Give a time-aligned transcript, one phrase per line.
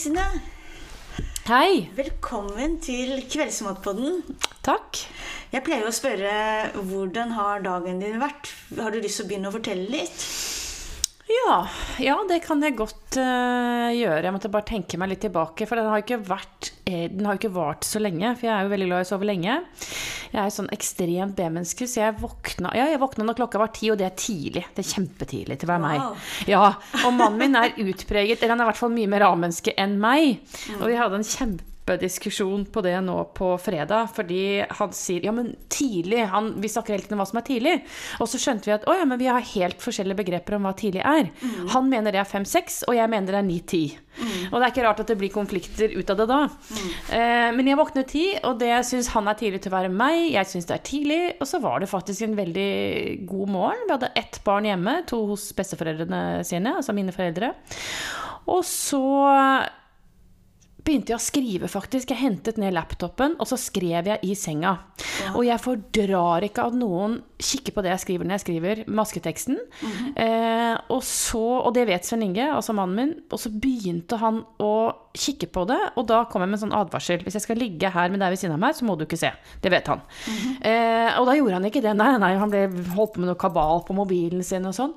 [0.00, 0.22] Kristine.
[1.44, 1.90] Hei.
[1.92, 4.22] Velkommen til Kveldsmatpodden.
[4.64, 4.96] Takk.
[5.52, 6.30] Jeg pleier å spørre
[6.88, 8.48] hvordan har dagen din vært?
[8.78, 10.24] Har du lyst til å begynne å fortelle litt?
[11.28, 11.58] Ja,
[12.00, 14.24] ja det kan jeg godt uh, gjøre.
[14.24, 15.68] Jeg måtte bare tenke meg litt tilbake.
[15.68, 18.32] For den har jo ikke vært eh, Den har jo ikke vart så lenge.
[18.40, 19.58] For jeg er jo veldig glad i å sove lenge.
[20.30, 23.90] Jeg er sånn ekstremt B-menneske, så jeg våkna Ja, jeg våkna når klokka var ti,
[23.90, 24.64] og det er tidlig.
[24.76, 25.88] Det er kjempetidlig til å være Wow.
[25.88, 26.46] meg.
[26.48, 29.74] Ja, Og mannen min er utpreget Eller han er i hvert fall mye mer A-menneske
[29.76, 30.38] enn meg.
[30.80, 31.24] Og vi hadde en
[31.90, 36.94] kjempediskusjon på det nå på fredag, fordi han sier ja, men tidlig han, Vi snakker
[36.96, 37.74] helt om hva som er tidlig.
[38.20, 40.74] Og så skjønte vi at å ja, men vi har helt forskjellige begreper om hva
[40.76, 41.30] tidlig er.
[41.74, 43.84] Han mener det er fem-seks, og jeg mener det er ni-ti.
[44.50, 46.40] Og det er ikke rart at det blir konflikter ut av det da.
[47.14, 50.32] Eh, men jeg våknet ti, og det syns han er tidlig til å være meg.
[50.34, 51.20] Jeg syns det er tidlig.
[51.38, 52.70] Og så var det faktisk en veldig
[53.30, 53.84] god morgen.
[53.86, 57.54] Vi hadde ett barn hjemme, to hos besteforeldrene sine, altså mine foreldre.
[58.50, 59.04] Og så
[60.90, 62.10] begynte jeg å skrive, faktisk.
[62.12, 64.76] Jeg hentet ned laptopen, og så skrev jeg i senga.
[65.32, 69.60] Og jeg fordrar ikke at noen kikker på det jeg skriver når jeg skriver masketeksten.
[70.16, 74.42] eh, og så, og det vet Svein Inge, altså mannen min, og så begynte han
[74.60, 74.72] å
[75.16, 77.24] kikke på det, og da kom jeg med en sånn advarsel.
[77.24, 79.18] Hvis jeg skal ligge her med deg ved siden av meg, så må du ikke
[79.18, 79.32] se.
[79.62, 80.04] Det vet han.
[80.60, 81.94] eh, og da gjorde han ikke det.
[81.98, 84.94] Nei, nei, han ble holdt på med noe kabal på mobilen sin og sånn.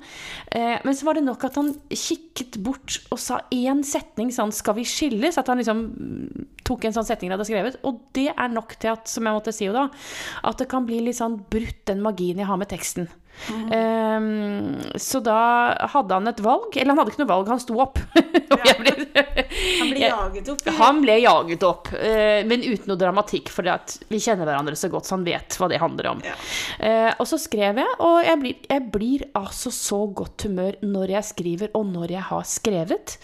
[0.53, 4.51] Eh, men så var det nok at han kikket bort og sa én setning sånn
[4.53, 5.82] 'Skal vi skilles?' At han liksom
[6.67, 7.79] tok en sånn setning jeg hadde skrevet.
[7.87, 9.87] Og det er nok til at, som jeg måtte si jo da,
[10.47, 13.09] at det kan bli litt sånn brutt, den magien jeg har med teksten.
[13.73, 15.37] Eh, så da
[15.93, 16.75] hadde han et valg.
[16.77, 17.99] Eller han hadde ikke noe valg, han sto opp.
[18.53, 18.73] Ja.
[18.77, 19.07] ble-
[19.79, 20.59] Han blir jaget opp.
[20.61, 20.75] eller?
[20.77, 23.65] han ble jaget opp, uh, men uten noe dramatikk, for
[24.11, 26.21] vi kjenner hverandre så godt, så han vet hva det handler om.
[26.25, 26.35] Ja.
[26.77, 31.15] Uh, og så skrev jeg, og jeg blir, jeg blir altså så godt humør når
[31.15, 33.15] jeg skriver, og når jeg har skrevet.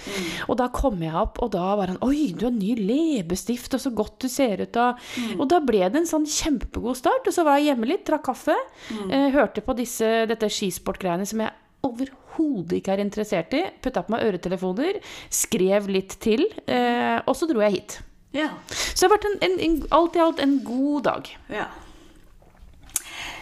[0.50, 3.84] Og da kom jeg opp, og da var han Oi, du har ny leppestift, og
[3.86, 4.82] så godt du ser ut.
[4.82, 5.06] Og,
[5.38, 7.30] og da ble det en sånn kjempegod start.
[7.30, 8.58] Og så var jeg hjemme litt, drakk kaffe,
[8.98, 11.56] uh, hørte på disse, dette skisportgreiene som jeg
[11.86, 13.64] overhodet ikke er interessert i.
[13.84, 15.02] Putta på meg øretelefoner,
[15.34, 18.00] skrev litt til, eh, og så dro jeg hit.
[18.36, 18.50] Ja.
[18.70, 21.38] Så det har vært en, en, en, alt i alt en god dag.
[21.54, 21.70] ja.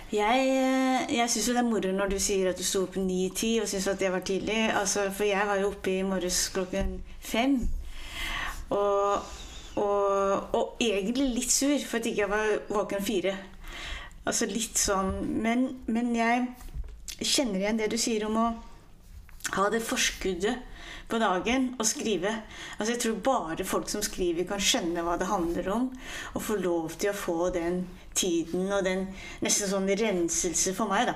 [0.08, 2.94] Jeg, eh, jeg syns jo det er moro når du sier at du sto opp
[2.96, 4.70] 9-10 og syns at det var tidlig.
[4.72, 7.58] Altså, for jeg var jo oppe i morges klokken fem.
[8.72, 9.28] Og,
[9.76, 13.36] og, og egentlig litt sur for at ikke jeg var våken fire.
[14.28, 16.48] Altså litt sånn Men, men jeg
[17.18, 18.48] kjenner igjen det du sier om å
[19.56, 20.58] ha det forskuddet
[21.08, 22.34] på dagen og skrive.
[22.78, 25.88] Altså Jeg tror bare folk som skriver, kan skjønne hva det handler om.
[26.36, 27.86] Og få lov til å få den
[28.18, 29.08] tiden og den
[29.46, 31.16] nesten sånn renselse for meg, da.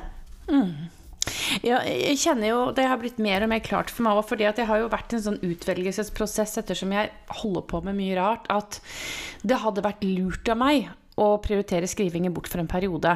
[1.62, 4.26] Ja, jeg kjenner jo, Det har blitt mer og mer klart for meg òg.
[4.32, 7.12] fordi jeg har jo vært en sånn utvelgelsesprosess ettersom jeg
[7.44, 8.80] holder på med mye rart, at
[9.44, 10.90] det hadde vært lurt av meg
[11.22, 13.14] å prioritere skrivingen bort for en periode.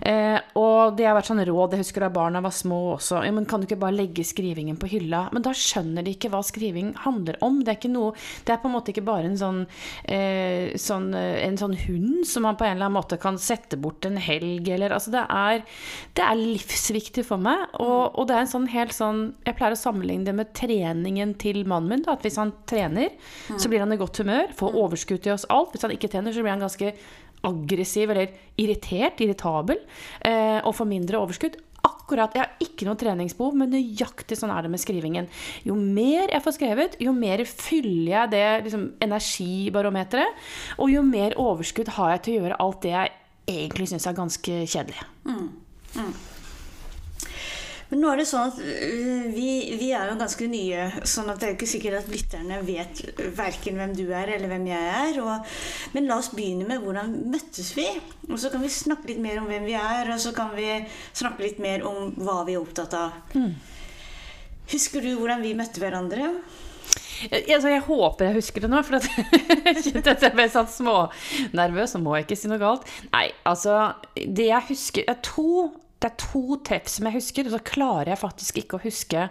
[0.00, 3.32] Eh, og det har vært sånn råd, jeg husker da barna var små også, ja,
[3.34, 5.26] men kan du ikke bare legge skrivingen på hylla?
[5.34, 7.60] Men da skjønner de ikke hva skriving handler om.
[7.62, 8.14] Det er, ikke noe,
[8.46, 9.62] det er på en måte ikke bare en sånn,
[10.04, 13.78] eh, sånn, eh, en sånn hund som man på en eller annen måte kan sette
[13.80, 15.62] bort en helg, eller altså det er,
[16.18, 17.66] det er livsviktig for meg.
[17.82, 21.34] Og, og det er en sånn helt sånn Jeg pleier å sammenligne det med treningen
[21.40, 22.02] til mannen min.
[22.06, 23.14] Da, at hvis han trener,
[23.54, 25.74] så blir han i godt humør, får overskudd i oss alt.
[25.74, 26.92] Hvis han ikke trener, så blir han ganske
[27.44, 29.80] aggressiv eller irritert, irritabel,
[30.20, 31.58] eh, og får mindre overskudd.
[31.86, 35.28] Akkurat, Jeg har ikke noe treningsbehov, men nøyaktig sånn er det med skrivingen.
[35.64, 40.46] Jo mer jeg får skrevet, jo mer fyller jeg det liksom, energibarometeret.
[40.78, 43.12] Og jo mer overskudd har jeg til å gjøre alt det jeg
[43.46, 45.04] egentlig syns er ganske kjedelig.
[47.90, 51.38] Men nå er det sånn at øh, vi, vi er jo ganske nye, sånn at
[51.38, 53.02] det er jo ikke sikkert at lytterne vet
[53.38, 55.20] verken hvem du er eller hvem jeg er.
[55.22, 55.54] Og,
[55.94, 57.86] men la oss begynne med hvordan møttes vi?
[58.26, 60.68] Og så kan vi snakke litt mer om hvem vi er, og så kan vi
[61.12, 63.20] snakke litt mer om hva vi er opptatt av.
[64.72, 66.32] Husker du hvordan vi møtte hverandre?
[67.22, 68.98] Jeg, altså, jeg håper jeg husker det nå, for
[69.70, 71.94] jeg kjente at jeg ble sånn smånervøs.
[71.94, 72.86] Så må jeg ikke si noe galt.
[73.14, 73.78] Nei, altså
[74.14, 75.70] Det jeg husker er to,
[76.06, 79.24] Det er to treff som jeg husker, og så klarer jeg faktisk ikke å huske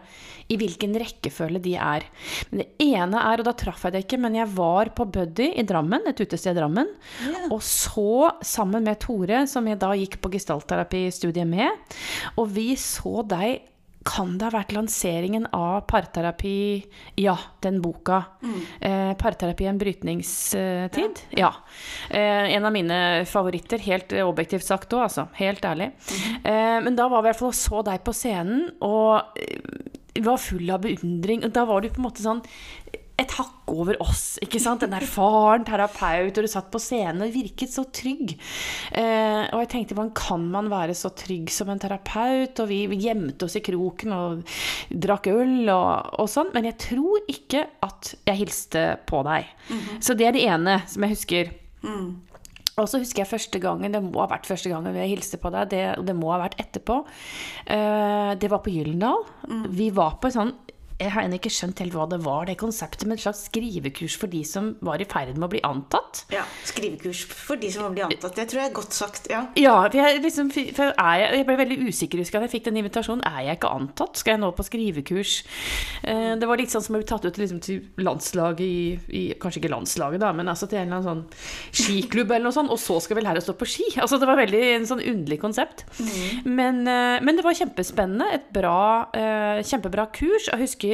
[0.51, 2.03] i hvilken rekkefølge de er.
[2.49, 5.53] Men det ene er, og da traff jeg det ikke, men jeg var på Buddy
[5.55, 6.91] i Drammen, et utested i Drammen,
[7.25, 7.47] Yeah.
[7.53, 11.95] og så sammen med Tore, som jeg da gikk på gestaltterapistudiet med,
[12.35, 13.63] og vi så deg
[14.05, 16.85] kan det ha vært lanseringen av Parterapi
[17.19, 17.35] Ja,
[17.65, 18.21] den boka.
[18.79, 21.23] Eh, parterapi i en brytningstid.
[21.35, 21.51] Ja.
[22.09, 25.27] Eh, en av mine favoritter, helt objektivt sagt òg, altså.
[25.39, 25.91] Helt ærlig.
[26.43, 30.21] Eh, men da var vi i hvert fall og så deg på scenen, og eh,
[30.25, 31.43] var full av beundring.
[31.51, 32.45] Da var du på en måte sånn
[33.15, 34.35] et hakk over oss.
[34.43, 34.83] ikke sant?
[34.83, 38.35] En erfaren terapeut, og du satt på scenen og virket så trygg.
[38.91, 42.59] Eh, og jeg tenkte, hvordan kan man være så trygg som en terapeut?
[42.59, 44.57] Og vi, vi gjemte oss i kroken og
[44.91, 46.51] drakk øl og, og sånn.
[46.55, 49.47] Men jeg tror ikke at jeg hilste på deg.
[50.03, 51.53] Så det er det ene som jeg husker.
[52.75, 55.47] Og så husker jeg første gangen, det må ha vært første gangen jeg hilste på
[55.53, 56.97] deg, det, det må ha vært etterpå.
[57.71, 59.23] Eh, det var på Gyllendal.
[59.71, 60.51] Vi var på en sånn
[60.95, 64.13] jeg har ennå ikke skjønt helt hva det var, det konseptet, med et slags skrivekurs
[64.19, 66.21] for de som var i ferd med å bli antatt.
[66.31, 68.37] Ja, Skrivekurs for de som var bli antatt.
[68.37, 69.27] Det tror jeg er godt sagt.
[69.31, 69.41] ja.
[69.59, 72.69] Ja, jeg, liksom, for er jeg, jeg ble veldig usikker husker jeg, da jeg fikk
[72.69, 73.25] den invitasjonen.
[73.27, 74.21] Er jeg ikke antatt?
[74.21, 75.33] Skal jeg nå på skrivekurs?
[76.07, 78.79] Eh, det var litt sånn som å bli tatt ut liksom, til landslaget i,
[79.11, 82.55] i Kanskje ikke landslaget, da, men altså til en eller annen sånn skiklubb eller noe
[82.55, 82.71] sånt.
[82.71, 83.89] Og så skal vi lære å stå på ski.
[84.05, 85.83] Altså Det var veldig en sånn underlig konsept.
[86.47, 88.31] Men, eh, men det var kjempespennende.
[88.39, 88.79] Et bra,
[89.11, 90.47] eh, kjempebra kurs.
[90.47, 90.84] Jeg husker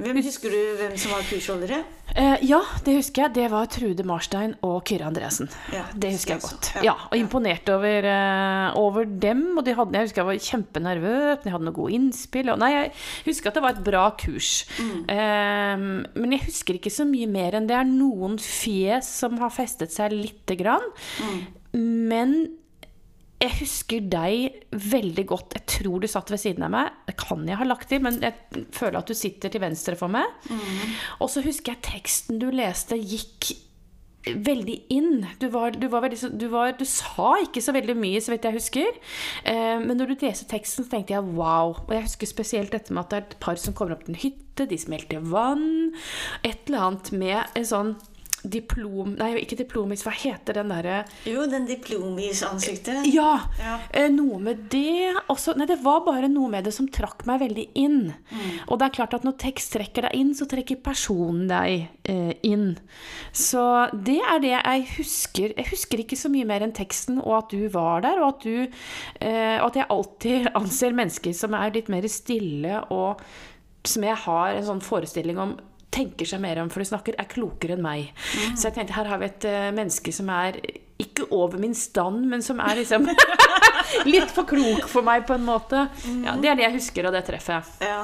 [0.00, 1.82] Hvem Husker du hvem som var kursholdere?
[2.16, 3.34] Eh, ja, det husker jeg.
[3.36, 5.50] Det var Trude Marstein og Kyrre Andresen.
[5.74, 6.70] Ja, det husker jeg godt.
[6.86, 9.44] Ja, og imponert over, uh, over dem.
[9.60, 12.50] Og de hadde, jeg husker jeg var kjempenervøs, de hadde noen gode innspill.
[12.54, 12.92] Og, nei, jeg
[13.28, 14.52] husker at det var et bra kurs.
[14.80, 19.52] Eh, men jeg husker ikke så mye mer enn det er noen fjes som har
[19.54, 20.88] festet seg lite grann.
[21.76, 22.59] Men
[23.40, 25.56] jeg husker deg veldig godt.
[25.56, 26.92] Jeg tror du satt ved siden av meg.
[27.08, 30.12] Det kan jeg ha lagt til, men jeg føler at du sitter til venstre for
[30.12, 30.28] meg.
[31.24, 33.54] Og så husker jeg teksten du leste, gikk
[34.28, 35.24] veldig inn.
[35.40, 38.44] Du, var, du, var veldig, du, var, du sa ikke så veldig mye, så vidt
[38.44, 39.00] jeg husker.
[39.48, 41.72] Eh, men når du leste teksten, så tenkte jeg wow.
[41.86, 44.14] Og jeg husker spesielt dette med at det er et par som kommer opp til
[44.14, 45.94] en hytte, de smelter vann.
[46.44, 47.94] Et eller annet med en sånn
[48.42, 49.14] diplom...
[49.18, 53.06] Nei, ikke diplomis, hva heter den derre Jo, den diplomis-ansiktet.
[53.12, 53.78] ja, Ja.
[53.92, 55.14] eh, noe med det.
[55.28, 58.14] Også, nei, det var bare noe med det som trakk meg veldig inn.
[58.68, 62.32] Og det er klart at når tekst trekker deg inn, så trekker personen deg eh,
[62.42, 62.76] inn.
[63.32, 65.54] Så det er det jeg husker.
[65.56, 68.44] Jeg husker ikke så mye mer enn teksten, og at du var der, og at
[68.46, 68.56] du
[69.20, 73.20] eh, og at jeg alltid anser mennesker som er litt mer stille, og
[73.86, 75.54] som jeg har en sånn forestilling om
[75.90, 78.12] tenker seg mer om for de snakker, er klokere enn meg.
[78.54, 80.60] Så jeg tenkte her har vi et uh, menneske som er
[81.00, 83.06] ikke over min stand, men som er liksom
[84.12, 85.86] litt for klok for meg, på en måte.
[86.24, 87.72] Ja, Det er det jeg husker av det treffet.
[87.84, 88.02] Ja.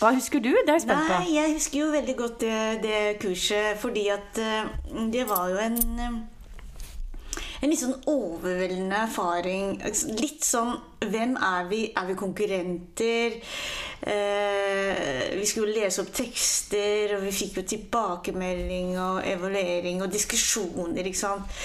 [0.00, 0.50] Hva husker du?
[0.54, 1.16] Det er jeg spent på.
[1.20, 4.70] Nei, jeg husker jo veldig godt det, det kurset, fordi at eh,
[5.12, 6.14] det var jo en eh,
[7.60, 9.76] en litt sånn overveldende erfaring.
[10.20, 11.84] Litt sånn Hvem er vi?
[11.96, 13.38] Er vi konkurrenter?
[14.00, 21.08] Eh, vi skulle lese opp tekster, og vi fikk jo tilbakemelding og evaluering og diskusjoner
[21.08, 21.56] ikke sant?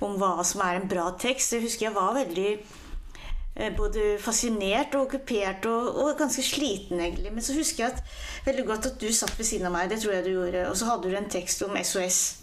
[0.00, 1.52] om hva som er en bra tekst.
[1.52, 7.34] Jeg husker jeg var veldig eh, både fascinert og okkupert og, og ganske sliten, egentlig.
[7.34, 8.14] Men så husker jeg at,
[8.46, 10.78] veldig godt at du satt ved siden av meg, det tror jeg du gjorde, og
[10.80, 12.39] så hadde du en tekst om SOS.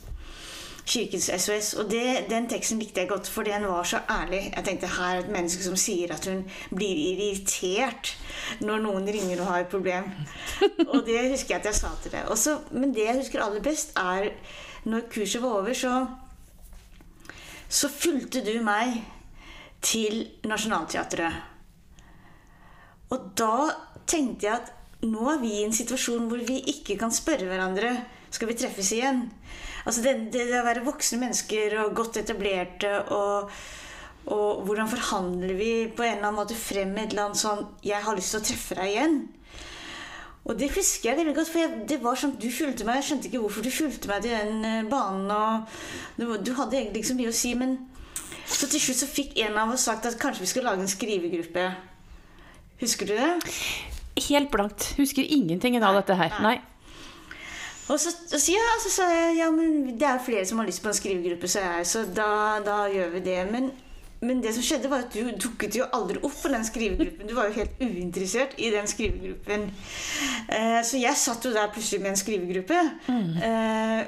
[0.88, 1.74] Kirkens SOS.
[1.74, 4.54] Og det, den teksten likte jeg godt, for den var så ærlig.
[4.56, 8.13] Jeg tenkte her er et menneske som sier at hun blir irritert
[8.63, 10.07] når noen ringer og har et problem.
[10.94, 12.32] Og det husker jeg at jeg sa til deg.
[12.32, 14.32] Også, men det jeg husker aller best, er
[14.88, 16.08] når kurset var over, så,
[17.67, 19.01] så fulgte du meg
[19.84, 21.44] til Nationaltheatret.
[23.12, 23.70] Og da
[24.08, 24.74] tenkte jeg at
[25.08, 27.91] nå er vi i en situasjon hvor vi ikke kan spørre hverandre
[28.34, 29.27] skal vi treffes igjen.
[29.88, 33.53] Altså det, det, det å være voksne mennesker og godt etablerte og,
[34.36, 37.63] og hvordan forhandler vi på en eller annen måte frem med et eller annet sånn
[37.86, 39.20] 'Jeg har lyst til å treffe deg igjen'.
[40.48, 43.01] Og det husker jeg veldig godt, for jeg, det var sånn, du fulgte meg.
[43.01, 45.32] Jeg skjønte ikke hvorfor du fulgte meg til den eh, banen.
[45.32, 45.67] og
[46.15, 47.75] Du, Du hadde egentlig ikke så mye å si, men
[48.48, 50.91] så til slutt så fikk en av oss sagt at kanskje vi skulle lage en
[50.91, 51.65] skrivegruppe.
[52.79, 53.34] Husker du det?
[54.29, 54.94] Helt blankt.
[54.98, 56.39] Husker ingenting av dette her.
[56.39, 56.56] Nei.
[57.88, 60.67] Og så, og så, ja, så sa jeg ja, men det er flere som har
[60.67, 62.29] lyst på en skrivegruppe, så, jeg, så da,
[62.65, 63.38] da gjør vi det.
[63.51, 63.70] Men,
[64.20, 67.29] men det som skjedde, var at du dukket jo aldri opp på den skrivegruppen.
[67.29, 69.70] Du var jo helt uinteressert i den skrivegruppen.
[70.51, 72.82] Eh, så jeg satt jo der plutselig med en skrivegruppe.
[73.48, 74.01] Eh,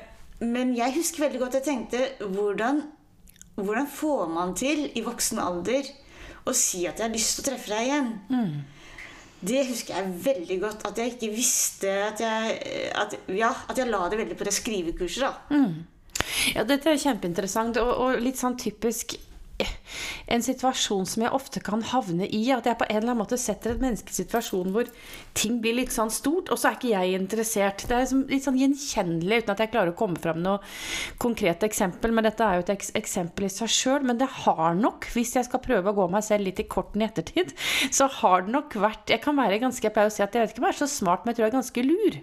[0.44, 2.82] men jeg husker veldig godt jeg tenkte hvordan,
[3.60, 5.88] hvordan får man til i voksen alder
[6.48, 8.12] å si at jeg har lyst til å treffe deg igjen?
[9.40, 10.86] Det husker jeg veldig godt.
[10.90, 12.58] At jeg ikke visste at jeg,
[12.96, 15.24] at, ja, at jeg la det veldig på det skrivekurset.
[15.24, 15.60] da.
[16.56, 19.16] Ja, dette er kjempeinteressant, og, og litt sånn typisk
[20.30, 22.42] en situasjon som jeg ofte kan havne i.
[22.54, 24.90] At jeg på en eller annen måte setter et menneske i situasjon hvor
[25.38, 27.86] ting blir litt sånn stort, og så er ikke jeg interessert.
[27.88, 30.60] Det er liksom litt sånn gjenkjennelig, uten at jeg klarer å komme fram noe
[31.22, 32.14] konkret eksempel.
[32.16, 34.06] Men dette er jo et eksempel i seg sjøl.
[34.06, 37.04] Men det har nok, hvis jeg skal prøve å gå meg selv litt i korten
[37.04, 37.56] i ettertid,
[37.98, 40.44] så har det nok vært Jeg kan være ganske Jeg pleier å si at jeg
[40.44, 42.20] vet ikke om jeg er så smart, men jeg tror jeg er ganske lur.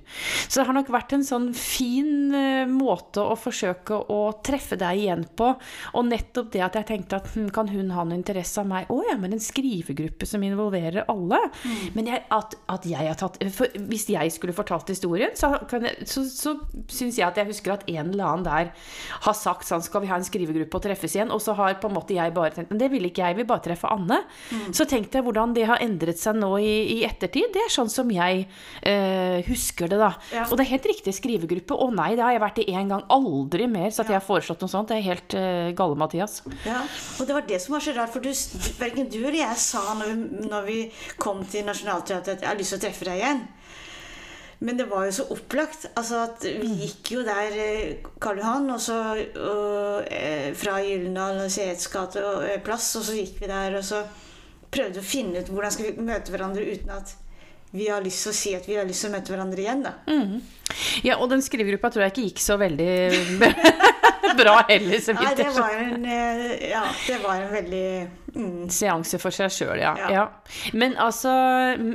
[0.46, 5.02] Så det har nok vært en sånn fin uh, måte å forsøke å treffe deg
[5.02, 5.52] igjen på.
[5.98, 8.90] Og nettopp det at jeg tenkte at hm, kan hun ha noe interesse av meg?
[8.92, 11.40] Å ja, men en skrivegruppe som involverer alle.
[11.62, 11.76] Mm.
[11.96, 16.24] Men jeg, at, at, jeg har tatt Hvis jeg skulle fortalt historien, så, jeg, så,
[16.28, 16.56] så
[16.92, 18.72] syns jeg at jeg husker at en eller annen der
[19.26, 21.32] har sagt sånn Skal vi ha en skrivegruppe og treffes igjen?
[21.34, 23.40] Og så har på en måte jeg bare tenkt Men det vil ikke jeg, jeg
[23.40, 24.22] vil bare treffe Anne.
[24.50, 24.70] Mm.
[24.76, 27.50] Så tenkte jeg hvordan det har endret seg nå i, i ettertid.
[27.54, 28.46] Det er sånn som jeg
[28.86, 30.12] eh, husker det, da.
[30.32, 30.46] Ja.
[30.48, 31.76] Og det er helt riktig skrivegruppe.
[31.76, 33.04] Å nei, det har jeg vært i én gang.
[33.12, 33.90] Aldri mer.
[33.94, 34.90] Så at jeg har foreslått noe sånt.
[34.90, 36.40] Det er helt eh, gale, Mathias.
[36.66, 36.82] Ja,
[37.20, 38.30] og det var det som var så rart, for du,
[38.80, 40.78] verken du eller jeg sa når vi, når vi
[41.22, 43.46] kom til Nationaltheatret at jeg har lyst til å treffe deg igjen.
[44.58, 45.86] Men det var jo så opplagt.
[45.94, 46.78] altså at Vi mm.
[46.80, 52.24] gikk jo der eh, Karl Johan, og så og, eh, fra Gyldendal og Seets gate
[52.24, 54.02] og plass, og så gikk vi der og så
[54.72, 57.14] prøvde å finne ut hvordan skal vi møte hverandre uten at
[57.76, 59.84] vi har lyst til å si at vi har lyst til å møte hverandre igjen.
[59.84, 59.92] da.
[60.08, 60.40] Mm.
[61.06, 62.92] Ja, og den skrivegruppa tror jeg ikke gikk så veldig
[64.40, 67.88] bra heller, så det var en, Ja, det var en veldig
[68.34, 68.68] mm.
[68.72, 69.92] Seanse for seg sjøl, ja.
[70.00, 70.08] Ja.
[70.12, 70.24] ja.
[70.76, 71.32] Men altså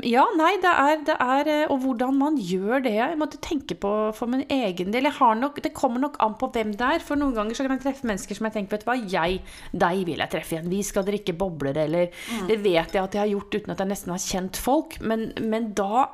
[0.07, 2.95] Ja, nei, det er, det er, Og hvordan man gjør det.
[2.97, 5.09] Jeg måtte tenke på for min egen del.
[5.11, 7.05] Nok, det kommer nok an på hvem det er.
[7.05, 9.41] For noen ganger så kan jeg treffe mennesker som jeg tenker Vet du hva, jeg,
[9.75, 10.71] deg vil jeg treffe igjen.
[10.71, 12.47] Vi skal drikke bobler, eller mm.
[12.49, 14.97] Det vet jeg at jeg har gjort uten at jeg nesten har kjent folk.
[15.03, 16.07] Men, men da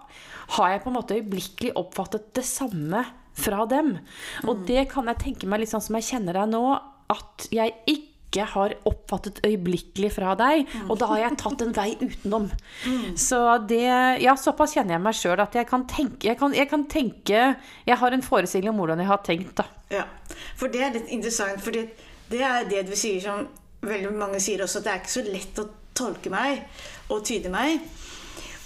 [0.56, 3.04] har jeg på en måte øyeblikkelig oppfattet det samme
[3.38, 3.98] fra dem.
[4.46, 4.68] Og mm.
[4.68, 6.64] det kan jeg tenke meg litt sånn som jeg kjenner deg nå,
[7.14, 10.66] at jeg ikke har oppfattet øyeblikkelig fra deg.
[10.68, 10.90] Mm.
[10.92, 12.50] Og da har jeg tatt en vei utenom.
[12.86, 13.14] Mm.
[13.20, 13.86] Så det
[14.24, 17.56] Ja, såpass kjenner jeg meg sjøl at jeg kan tenke jeg kan, jeg kan, tenke
[17.88, 19.68] Jeg har en forestilling om hvordan jeg har tenkt, da.
[19.94, 20.04] Ja,
[20.60, 23.46] for det er litt interessant, for det er det du sier som
[23.88, 26.66] veldig mange sier også, at det er ikke så lett å tolke meg
[27.14, 27.80] og tyde meg.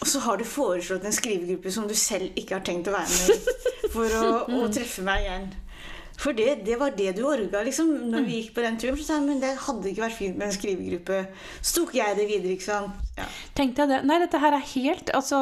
[0.01, 3.09] Og så har du foreslått en skrivegruppe som du selv ikke har tenkt å være
[3.11, 4.31] med i, for å,
[4.61, 5.51] å treffe meg igjen.
[6.21, 8.97] For det, det, var det du orga liksom, når vi gikk på den turen.
[8.99, 11.21] Så sa jeg, men det hadde ikke vært fint med en skrivegruppe.
[11.61, 12.57] Så tok jeg det videre.
[12.57, 13.07] ikke sant?
[13.17, 13.25] Ja.
[13.57, 14.01] Tenkte jeg det.
[14.09, 15.39] Nei, dette her er helt altså,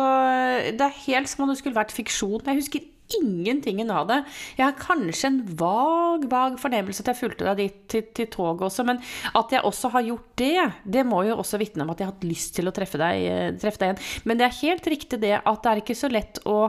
[0.72, 2.46] Det er helt som om det skulle vært fiksjon.
[2.48, 2.88] Jeg husker
[3.18, 4.20] ingenting av det.
[4.58, 8.68] Jeg har kanskje en vag, vag fornemmelse at jeg fulgte deg dit til, til toget
[8.70, 9.02] også, men
[9.38, 12.16] at jeg også har gjort det, det må jo også vitne om at jeg har
[12.16, 14.06] hatt lyst til å treffe deg, eh, treffe deg igjen.
[14.30, 16.60] Men det er helt riktig det at det er ikke så lett å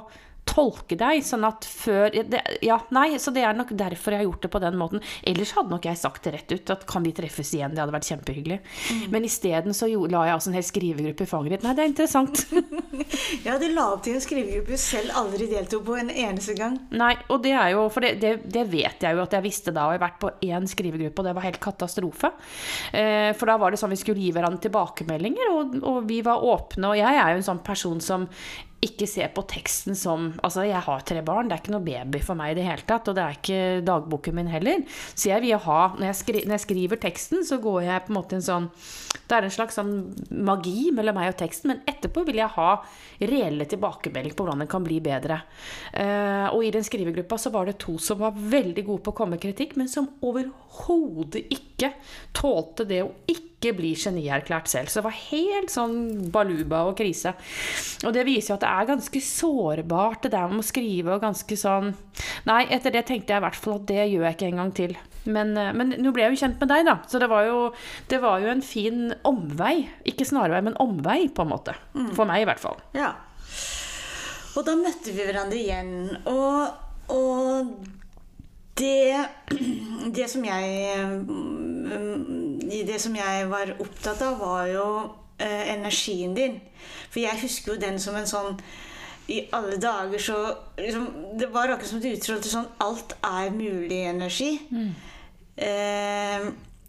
[0.50, 1.23] tolke deg.
[1.26, 4.52] Sånn at før det, Ja, nei, så det er nok derfor jeg har gjort det
[4.52, 5.04] på den måten.
[5.26, 7.75] Ellers hadde nok jeg sagt det rett ut, at kan vi treffes igjen?
[7.75, 8.61] Det hadde vært kjempehyggelig.
[8.90, 9.04] Mm.
[9.14, 11.66] Men isteden så la jeg altså en hel skrivegruppe i fanget ditt.
[11.66, 12.45] Nei, det er interessant.
[13.47, 16.76] ja, du la opp til en skrivegruppe du selv aldri deltok på en eneste gang.
[16.95, 19.75] Nei, og det er jo For det, det, det vet jeg jo at jeg visste
[19.75, 22.33] da, og jeg har vært på én skrivegruppe, og det var helt katastrofe.
[22.95, 26.45] Eh, for da var det sånn vi skulle gi hverandre tilbakemeldinger, og, og vi var
[26.47, 26.92] åpne.
[26.92, 28.28] Og jeg er jo en sånn person som
[28.81, 32.21] ikke se på teksten som Altså, jeg har tre barn, det er ikke noe baby
[32.25, 33.11] for meg i det hele tatt.
[33.11, 34.85] Og det er ikke dagboken min heller.
[35.13, 38.13] Så jeg vil ha Når jeg, skri, når jeg skriver teksten, så går jeg på
[38.13, 38.71] en måte en sånn
[39.29, 39.93] Det er en slags sånn
[40.47, 42.71] magi mellom meg og teksten, men etterpå vil jeg ha
[43.21, 45.43] reelle tilbakemeldinger på hvordan den kan bli bedre.
[45.95, 49.19] Uh, og i den skrivegruppa så var det to som var veldig gode på å
[49.21, 51.93] komme med kritikk, men som overhodet ikke
[52.37, 54.88] tålte det å ikke bli genierklært selv.
[54.88, 55.99] Så det var helt sånn
[56.33, 57.35] baluba og krise.
[58.07, 61.25] Og det viser jo at det er ganske sårbart, det der med å skrive og
[61.26, 61.93] ganske sånn
[62.49, 64.73] Nei, etter det tenkte jeg i hvert fall at det gjør jeg ikke en gang
[64.76, 64.97] til.
[65.29, 66.97] Men, eh, men nå ble jeg jo kjent med deg, da.
[67.09, 67.59] Så det var jo,
[68.09, 69.75] det var jo en fin omvei.
[70.09, 71.76] Ikke snarvei, men omvei, på en måte.
[71.95, 72.12] Mm.
[72.17, 72.81] For meg, i hvert fall.
[72.97, 73.14] Ja.
[74.57, 75.93] Og da møtte vi hverandre igjen.
[76.29, 76.69] Og,
[77.14, 77.75] og
[78.81, 79.26] det,
[80.17, 80.97] det som jeg
[81.29, 84.87] mm, Det som jeg var opptatt av, var jo
[85.39, 86.61] eh, energien din.
[87.11, 88.57] For jeg husker jo den som en sånn
[89.31, 90.37] i alle dager så
[90.77, 91.07] liksom,
[91.39, 94.50] Det var akkurat som du utstrålte sånn Alt er mulig-energi.
[94.75, 94.91] Mm.
[95.61, 96.47] Eh,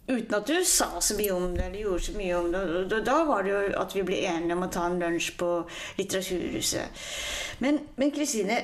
[0.08, 3.00] uten at du sa så mye om det eller gjorde så mye om det.
[3.06, 5.50] Da, var det jo at vi ble enige om å ta en lunsj på
[6.00, 7.04] Litteraturhuset.
[7.62, 8.58] Men Kristine,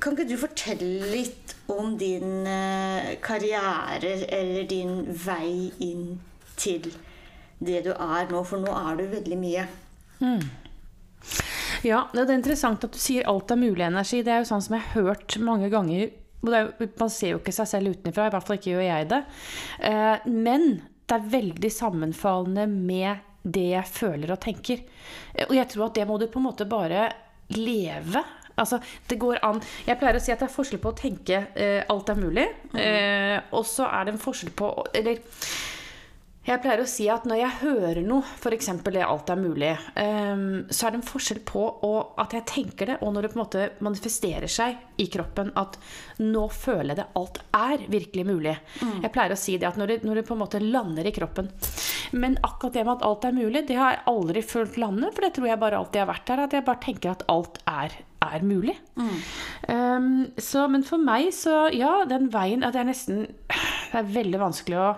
[0.00, 6.18] kan ikke du fortelle litt om din eh, karriere eller din vei inn
[6.58, 6.88] til
[7.58, 8.42] det du er nå?
[8.46, 9.66] For nå er du veldig mye.
[10.22, 10.42] Mm.
[11.86, 14.22] Ja, det er interessant at du sier alt er mulig energi.
[14.26, 16.10] Det er jo sånn som jeg har hørt mange ganger.
[16.42, 19.22] man ser jo ikke seg selv utenfra, i hvert fall ikke gjør jeg det.
[19.90, 20.68] Eh, men
[21.08, 24.82] det er veldig sammenfallende med det jeg føler og tenker.
[25.48, 27.08] Og jeg tror at det må du på en måte bare
[27.56, 28.22] leve.
[28.58, 29.62] Altså, det går an.
[29.86, 32.46] Jeg pleier å si at det er forskjell på å tenke eh, alt er mulig,
[32.74, 35.22] eh, og så er det en forskjell på Eller
[36.48, 38.70] jeg pleier å si at når jeg hører noe, f.eks.
[38.88, 41.64] det alt er mulig, um, så er det en forskjell på
[42.20, 45.76] at jeg tenker det, og når det på en måte manifesterer seg i kroppen at
[46.24, 48.56] nå føler jeg det, alt er virkelig mulig.
[48.80, 48.96] Mm.
[49.04, 51.14] Jeg pleier å si det at når det, når det, på en måte lander i
[51.14, 51.50] kroppen.
[52.16, 55.26] Men akkurat det med at alt er mulig, det har jeg aldri følt lande, for
[55.26, 56.44] det tror jeg bare alltid har vært der.
[56.46, 58.78] At jeg bare tenker at alt er, er mulig.
[58.96, 59.12] Mm.
[59.68, 60.08] Um,
[60.40, 63.26] så, men for meg så, ja, den veien at det er nesten
[63.88, 64.88] Det er veldig vanskelig å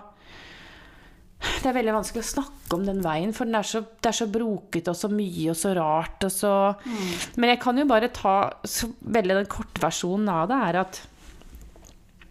[1.41, 4.17] det er veldig vanskelig å snakke om den veien, for den er så, det er
[4.17, 6.27] så brokete og så mye og så rart.
[6.27, 6.53] Og så
[6.85, 7.39] mm.
[7.41, 8.35] Men jeg kan jo bare ta
[8.69, 11.01] så veldig den kortversjonen av det, er at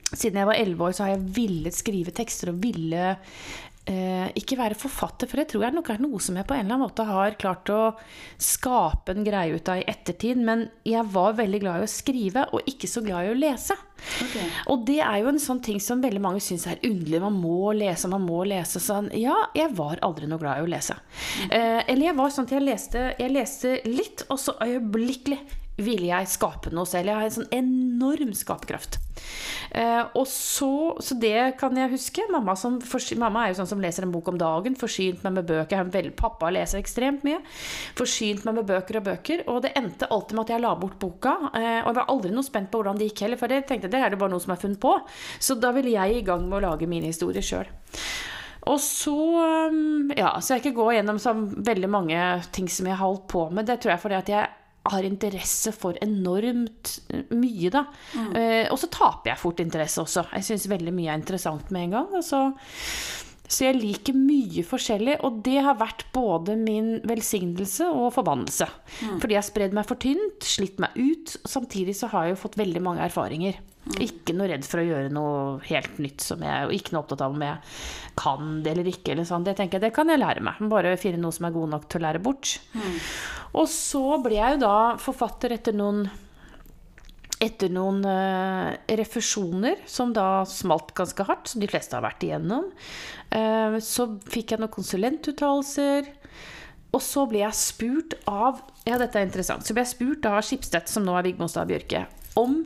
[0.10, 3.12] siden jeg var elleve år, så har jeg villet skrive tekster og ville
[3.90, 6.64] eh, ikke være forfatter, for det tror jeg nok er noe som jeg på en
[6.64, 7.82] eller annen måte har klart å
[8.42, 10.40] skape en greie ut av i ettertid.
[10.46, 13.78] Men jeg var veldig glad i å skrive, og ikke så glad i å lese.
[14.24, 14.48] Okay.
[14.72, 17.24] Og det er jo en sånn ting som veldig mange syns er underlig.
[17.26, 18.82] Man må lese, man må lese.
[18.84, 19.10] Sånn.
[19.18, 20.96] Ja, jeg var aldri noe glad i å lese.
[21.50, 25.42] Eh, eller jeg var sånn at jeg leste, jeg leste litt, og så øyeblikkelig
[25.80, 27.12] ville jeg skape noe selv.
[27.12, 29.00] Jeg har en sånn enorm skaperkraft.
[29.72, 30.72] Eh, og så,
[31.04, 32.26] så det kan jeg huske.
[32.32, 32.80] Mamma, som,
[33.22, 34.78] mamma, er jo sånn som leser en bok om dagen.
[34.80, 35.92] Forsynt meg med bøker.
[35.94, 37.42] Vel, pappa leser ekstremt mye.
[38.00, 39.46] Forsynt meg med bøker og bøker.
[39.52, 41.36] Og det endte alltid med at jeg la bort boka.
[41.54, 43.92] Eh, og jeg var aldri noe spent på hvordan det gikk heller, for jeg tenkte
[43.92, 44.96] det er det bare noe som er funnet på.
[45.40, 47.70] Så da ville jeg i gang med å lage mine historier sjøl.
[48.70, 49.16] Og så
[49.72, 52.24] mm, Ja, så jeg ikke gå gjennom så veldig mange
[52.56, 53.68] ting som jeg har holdt på med.
[53.70, 54.56] Det tror jeg fordi at jeg
[54.90, 56.96] har interesse for enormt
[57.36, 57.86] mye, da.
[58.16, 58.30] Mm.
[58.36, 60.30] Eh, og så taper jeg fort interesse også.
[60.38, 62.14] Jeg syns veldig mye er interessant med en gang.
[62.20, 62.42] Og så,
[63.44, 68.70] så jeg liker mye forskjellig, og det har vært både min velsignelse og forbannelse.
[69.02, 69.18] Mm.
[69.20, 71.36] Fordi jeg har spredd meg for tynt, slitt meg ut.
[71.44, 73.60] Samtidig så har jeg jo fått veldig mange erfaringer.
[73.90, 74.00] Mm.
[74.06, 77.24] Ikke noe redd for å gjøre noe helt nytt som jeg Og ikke noe opptatt
[77.26, 77.58] av om jeg
[78.20, 79.16] kan det eller ikke.
[79.16, 79.46] Eller sånn.
[79.48, 80.62] Det tenker jeg, det kan jeg lære meg.
[80.72, 82.56] Bare finne noe som er god nok til å lære bort.
[82.76, 82.98] Mm.
[83.60, 86.04] Og så ble jeg jo da forfatter etter noen
[87.40, 92.66] etter noen uh, refusjoner som da smalt ganske hardt, som de fleste har vært igjennom.
[93.32, 96.10] Uh, så fikk jeg noen konsulentuttalelser.
[96.90, 99.64] Og så ble jeg spurt av Ja, dette er interessant.
[99.64, 102.08] Så ble jeg spurt av Skipstedt, som nå er Vigmostad Bjørke,
[102.40, 102.60] om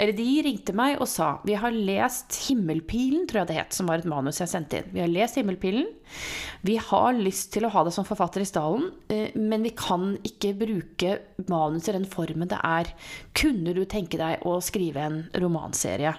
[0.00, 3.90] eller de ringte meg og sa vi har lest 'Himmelpilen', tror jeg det het, som
[3.90, 4.88] var et manus jeg sendte inn.
[4.94, 5.90] Vi har lest 'Himmelpilen'.
[6.64, 10.16] Vi har lyst til å ha det som forfatter i stallen, eh, men vi kan
[10.24, 12.88] ikke bruke manus i den formen det er.
[13.34, 16.16] Kunne du tenke deg å skrive en romanserie?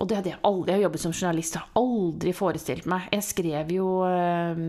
[0.00, 0.72] Og det hadde jeg aldri.
[0.72, 3.08] Jeg har jobbet som journalist, har aldri forestilt meg.
[3.12, 4.60] Jeg skrev jo uh,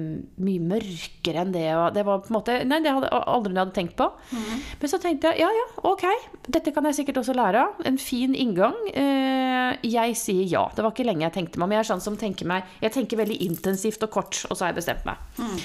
[0.43, 1.67] mye mørkere enn det.
[1.77, 4.09] Og det var på en måte Nei, det hadde aldri jeg hadde tenkt på.
[4.31, 4.65] Mm.
[4.81, 6.05] Men så tenkte jeg ja, ja, ok.
[6.51, 7.81] Dette kan jeg sikkert også lære av.
[7.87, 8.75] En fin inngang.
[8.91, 10.67] Uh, jeg sier ja.
[10.75, 11.77] Det var ikke lenge jeg tenkte meg om.
[11.77, 14.73] Jeg er sånn som tenker meg Jeg tenker veldig intensivt og kort, og så har
[14.73, 15.21] jeg bestemt meg.
[15.39, 15.59] Mm.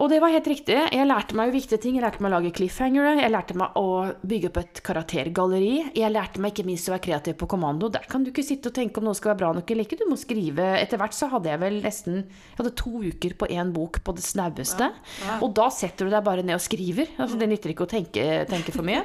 [0.00, 0.72] Og det var helt riktig.
[0.72, 1.96] Jeg lærte meg jo viktige ting.
[1.98, 3.10] Jeg lærte meg å lage cliffhangere.
[3.20, 3.88] Jeg lærte meg å
[4.24, 5.74] bygge opp et karaktergalleri.
[5.98, 7.90] Jeg lærte meg ikke minst å være kreativ på kommando.
[7.92, 10.00] Der kan du ikke sitte og tenke om noe skal være bra nok eller ikke.
[10.00, 10.70] Du må skrive.
[10.80, 14.16] Etter hvert så hadde jeg vel nesten Jeg hadde to uker på én bok på
[14.16, 14.88] det snaueste.
[14.88, 15.38] Ja, ja.
[15.44, 17.12] Og da setter du deg bare ned og skriver.
[17.18, 19.04] Altså, det nytter ikke å tenke, tenke for mye.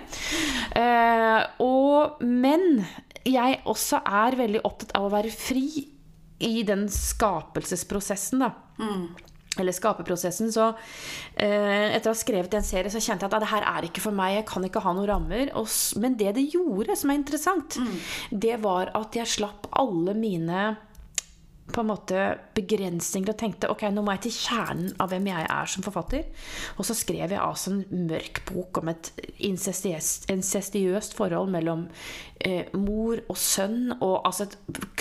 [0.72, 2.86] Uh, og, men
[3.28, 5.90] jeg også er veldig opptatt av å være fri
[6.48, 8.56] i den skapelsesprosessen, da.
[8.80, 10.72] Mm eller skaperprosessen, så
[11.36, 14.04] eh, etter å ha skrevet en serie, så kjente jeg at det her er ikke
[14.04, 15.54] for meg, jeg kan ikke ha noen rammer.
[15.60, 15.70] Og,
[16.02, 17.96] men det det gjorde, som er interessant, mm.
[18.46, 20.68] det var at jeg slapp alle mine
[21.74, 22.22] på en måte
[22.56, 26.24] begrensninger og tenkte ok, nå må jeg til kjernen av hvem jeg er som forfatter.
[26.80, 29.12] Og så skrev jeg altså en mørk bok om et
[29.50, 31.88] incestiøst forhold mellom
[32.40, 34.58] eh, mor og sønn, og altså et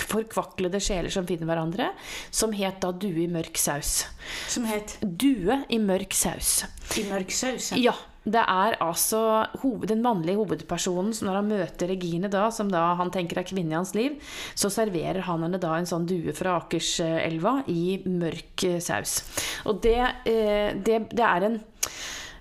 [0.07, 1.91] forkvaklede sjeler som finner hverandre,
[2.31, 4.05] som het da 'Due i mørk saus'.
[4.47, 4.97] Som het?
[5.01, 6.65] 'Due i mørk saus'.
[6.99, 7.71] I mørk saus?
[7.77, 7.95] Ja.
[8.27, 9.21] Det er altså
[9.61, 13.47] hoved, den mannlige hovedpersonen som når han møter Regine, da, som da han tenker er
[13.47, 14.17] kvinne i hans liv,
[14.57, 19.21] så serverer han henne da en sånn due fra Akerselva i mørk eh, saus.
[19.69, 21.59] Og det, eh, det, det er en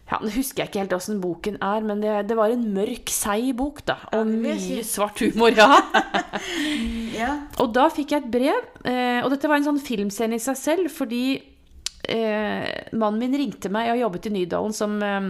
[0.07, 3.11] ja, Nå husker jeg ikke helt åssen boken er, men det, det, var en mørk,
[3.11, 3.97] seig bok, da.
[4.15, 5.81] Og mye svart humor, ja.
[7.21, 7.33] ja.
[7.63, 10.61] Og da fikk jeg et brev, eh, og dette var en sånn filmscene i seg
[10.61, 11.25] selv, fordi
[12.07, 15.29] eh, mannen min ringte meg, jeg har jobbet i Nydalen som eh,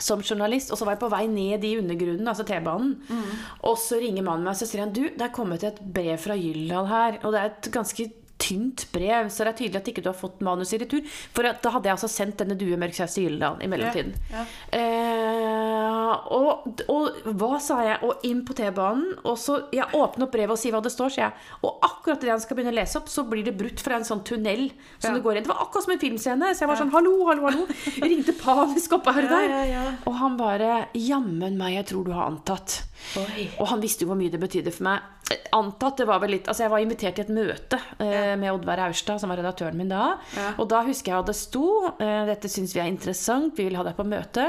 [0.00, 2.96] som journalist, og så var jeg på vei ned i undergrunnen, altså T-banen.
[3.08, 3.34] Mm.
[3.68, 6.16] Og så ringer mannen meg og så sier han, du, det er kommet et brev
[6.20, 7.20] fra Gyldal her.
[7.22, 8.08] Og det er et ganske
[8.50, 11.06] tynt brev, så det er tydelig at ikke du har fått manus i retur.
[11.34, 14.14] For da hadde jeg altså sendt denne Due Mørk Saus til Gyldendal i mellomtiden.
[14.34, 17.98] Ja, Eh, og, og hva sa jeg?
[18.06, 19.12] Og inn på T-banen.
[19.28, 21.48] Og så Jeg åpner opp brevet og sier hva det står, sier jeg.
[21.66, 24.06] Og akkurat idet han skal begynne å lese opp, så blir det brutt fra en
[24.08, 25.14] sånn tunnel som Ja.
[25.18, 25.46] det går inn.
[25.46, 26.50] Det var akkurat som en filmscene.
[26.54, 27.66] Så jeg var sånn hallo, hallo, hallo.
[27.86, 29.48] Jeg ringte panisk opp her og der.
[29.54, 29.84] ja, ja.
[30.06, 32.80] Og han bare Jammen meg, jeg tror du har antatt.
[33.20, 33.48] Oi.
[33.60, 35.06] Og han visste jo hvor mye det betydde for meg.
[35.54, 38.82] Antatt det var vel litt Altså, jeg var invitert til et møte eh, med Oddvar
[38.86, 40.16] Aurstad, som var redaktøren min da.
[40.36, 40.52] Ja.
[40.60, 43.78] Og da husker jeg at det sto eh, Dette syns vi er interessant, vi vil
[43.78, 44.46] ha deg på møte.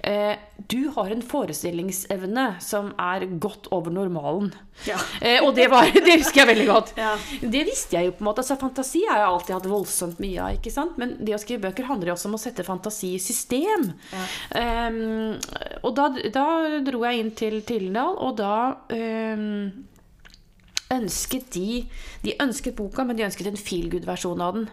[0.00, 0.34] Eh,
[0.70, 4.52] du har en forestillingsevne som er godt over normalen.
[4.86, 4.96] Ja.
[5.20, 6.94] Eh, og det, var, det husker jeg veldig godt.
[6.98, 7.12] Ja.
[7.40, 8.44] Det visste jeg jo på en måte.
[8.44, 10.58] Altså, fantasi har jeg alltid hatt voldsomt mye av.
[10.58, 10.98] ikke sant?
[11.00, 13.90] Men det å skrive bøker handler jo også om å sette fantasi i system.
[14.12, 14.26] Ja.
[14.62, 15.38] Ehm,
[15.82, 16.46] og da, da
[16.84, 18.54] dro jeg inn til Tildendal, og da
[18.92, 19.70] ehm,
[20.92, 21.82] ønsket de
[22.22, 24.68] De ønsket boka, men de ønsket en feelgood-versjon av den.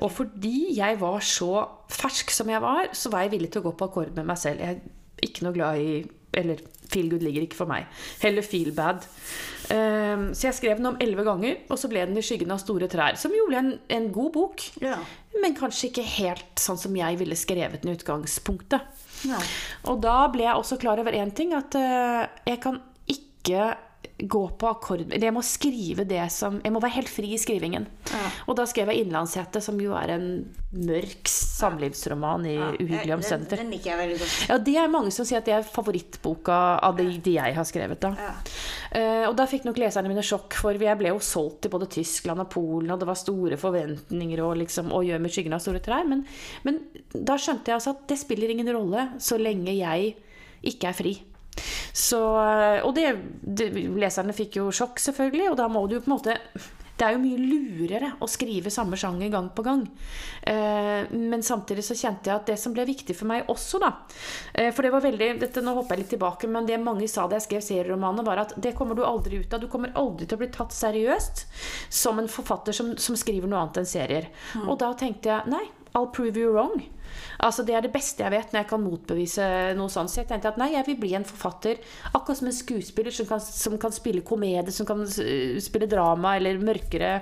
[0.00, 3.70] Og fordi jeg var så fersk som jeg var, så var jeg villig til å
[3.70, 4.60] gå på akkord med meg selv.
[4.60, 5.92] Jeg er ikke noe glad i
[6.32, 7.86] Eller feelgood ligger ikke for meg.
[8.22, 9.02] Heller feelbad.
[9.70, 12.60] Um, så jeg skrev den om elleve ganger, og så ble den i skyggen av
[12.62, 13.18] store trær.
[13.18, 14.96] Som jo ble en, en god bok, Ja.
[15.42, 18.86] men kanskje ikke helt sånn som jeg ville skrevet den i utgangspunktet.
[19.26, 19.38] Ja.
[19.90, 22.78] Og da ble jeg også klar over én ting, at uh, jeg kan
[23.10, 23.72] ikke
[24.20, 27.86] gå på akkord Jeg må skrive det som Jeg må være helt fri i skrivingen.
[28.10, 28.22] Ja.
[28.48, 30.26] Og da skrev jeg 'Innlandshete', som jo er en
[30.72, 33.56] mørk samlivsroman i Ja, uhyggelige den, omstendigheter.
[33.56, 34.48] den liker jeg veldig godt.
[34.48, 37.64] Ja, det er mange som sier at det er favorittboka av de, de jeg har
[37.64, 38.00] skrevet.
[38.00, 38.14] da.
[38.18, 38.34] Ja.
[38.90, 41.88] Uh, og da fikk nok leserne mine sjokk, for jeg ble jo solgt til både
[41.88, 45.60] Tyskland og Polen, og det var store forventninger og liksom å gjøre med skyggen av
[45.60, 46.06] store trær.
[46.06, 46.26] Men,
[46.64, 46.80] men
[47.14, 50.14] da skjønte jeg altså at det spiller ingen rolle så lenge jeg
[50.62, 51.22] ikke er fri.
[51.92, 56.08] Så, eh, og det, det, leserne fikk jo sjokk, selvfølgelig, og da må du på
[56.08, 56.38] en måte
[57.00, 59.86] det er jo mye lurere å skrive samme sjanger gang på gang.
[60.44, 63.90] Eh, men samtidig så kjente jeg at det som ble viktig for meg også, da
[64.52, 67.24] eh, For det var veldig dette, Nå hopper jeg litt tilbake, men det mange sa
[67.24, 69.64] da jeg skrev serieromaner, var at det kommer du aldri ut av.
[69.64, 71.46] Du kommer aldri til å bli tatt seriøst
[72.02, 74.28] som en forfatter som, som skriver noe annet enn serier.
[74.66, 76.82] Og da tenkte jeg nei, I'll prove you wrong.
[77.42, 79.46] Altså Det er det beste jeg vet når jeg kan motbevise
[79.78, 80.12] noe sånt.
[80.12, 81.80] Så jeg tenkte at nei, jeg vil bli en forfatter.
[82.12, 86.36] Akkurat som en skuespiller som kan, som kan spille komedie, som kan uh, spille drama
[86.38, 87.16] eller mørkere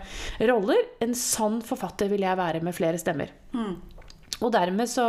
[0.50, 0.90] roller.
[1.04, 3.32] En sånn forfatter vil jeg være med flere stemmer.
[4.44, 5.08] Og dermed så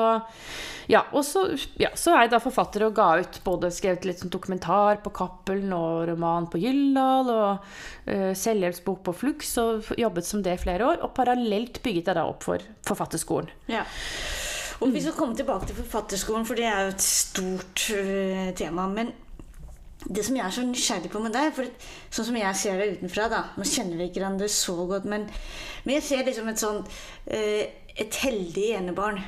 [0.90, 1.44] Ja, og så,
[1.78, 5.12] ja, så er jeg da forfatter og ga ut både skrevet litt sånn dokumentar på
[5.14, 7.68] Cappelen og roman på Gyldal og
[8.10, 11.04] uh, selvhjelpsbok på Flux og jobbet som det i flere år.
[11.06, 13.54] Og parallelt bygget jeg da opp for Forfatterskolen.
[13.70, 13.86] Ja.
[14.80, 18.90] Og vi skal komme tilbake til forfatterskolen, for det er jo et stort uh, tema.
[18.90, 19.14] Men
[20.08, 21.68] det som jeg er så nysgjerrig på med deg for
[22.10, 25.28] Sånn som jeg ser det utenfra, da Nå kjenner vi ikke hverandre så godt, men,
[25.84, 27.64] men jeg ser liksom et sånn øh,
[27.98, 29.22] Et heldig enebarn.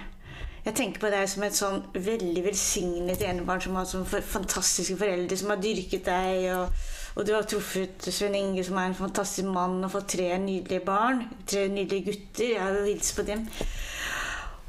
[0.65, 5.37] Jeg tenker på deg som et sånn veldig velsignet enebarn som har sånn fantastiske foreldre
[5.39, 6.49] som har dyrket deg.
[6.55, 10.29] og og du har truffet Svein Inge, som er en fantastisk mann, og fått tre
[10.39, 11.25] nydelige barn.
[11.47, 12.53] Tre nydelige gutter.
[12.53, 13.47] Jeg har jo hilst på dem.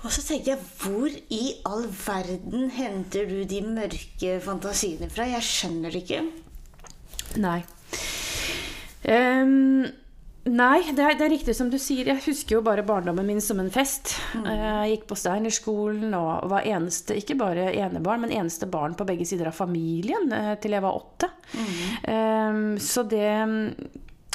[0.02, 5.28] Og så tenker jeg, hvor i all verden henter du de mørke fantasiene fra?
[5.30, 6.24] Jeg skjønner det ikke.
[7.42, 7.60] Nei.
[9.06, 9.86] Ehm,
[10.50, 12.08] nei, det er, det er riktig som du sier.
[12.10, 14.16] Jeg husker jo bare barndommen min som en fest.
[14.38, 14.46] Mm.
[14.50, 19.26] Jeg gikk på Steinerskolen og var eneste, ikke bare enebarn, men eneste barn på begge
[19.28, 21.30] sider av familien eh, til jeg var åtte.
[22.08, 23.28] Ehm, så det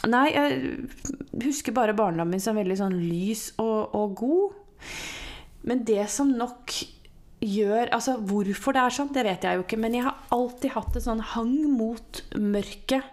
[0.08, 4.60] Nei, jeg husker bare barndommen min som veldig sånn lys og, og god.
[5.68, 6.72] Men det som nok
[7.44, 9.80] gjør Altså hvorfor det er sånn, det vet jeg jo ikke.
[9.82, 13.06] Men jeg har alltid hatt en sånn hang mot mørket.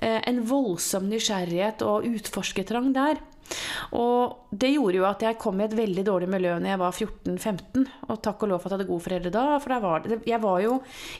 [0.00, 3.20] Eh, en voldsom nysgjerrighet og utforskertrang der.
[3.98, 6.96] Og det gjorde jo at jeg kom i et veldig dårlig miljø når jeg var
[6.96, 7.86] 14-15.
[8.08, 9.44] Og takk og lov for at jeg hadde gode foreldre da.
[9.62, 10.78] For var jeg var jo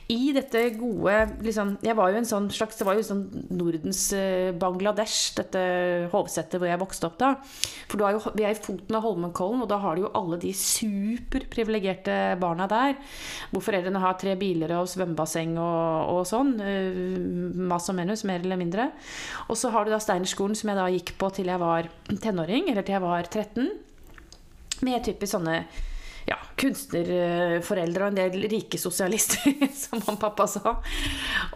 [0.09, 1.15] i dette gode
[1.45, 5.61] liksom, Jeg var jo en sånn slags Det var jo sånn Nordens eh, Bangladesh, dette
[6.13, 7.33] hovsettet hvor jeg vokste opp da.
[7.89, 10.39] For er jo, vi er i foten av Holmenkollen, og da har du jo alle
[10.41, 12.97] de superprivilegerte barna der.
[13.53, 16.55] Hvor foreldrene har tre biler og svømmebasseng og, og sånn.
[16.63, 16.99] eh,
[17.69, 18.89] Mas og menus, mer eller mindre.
[19.49, 21.89] Og så har du da Steinerskolen, som jeg da gikk på til jeg var
[22.23, 23.69] tenåring, eller til jeg var 13.
[24.85, 25.63] Med typisk sånne
[26.29, 29.49] ja, kunstnerforeldre og en del rike sosialister,
[29.83, 30.75] som han pappa sa.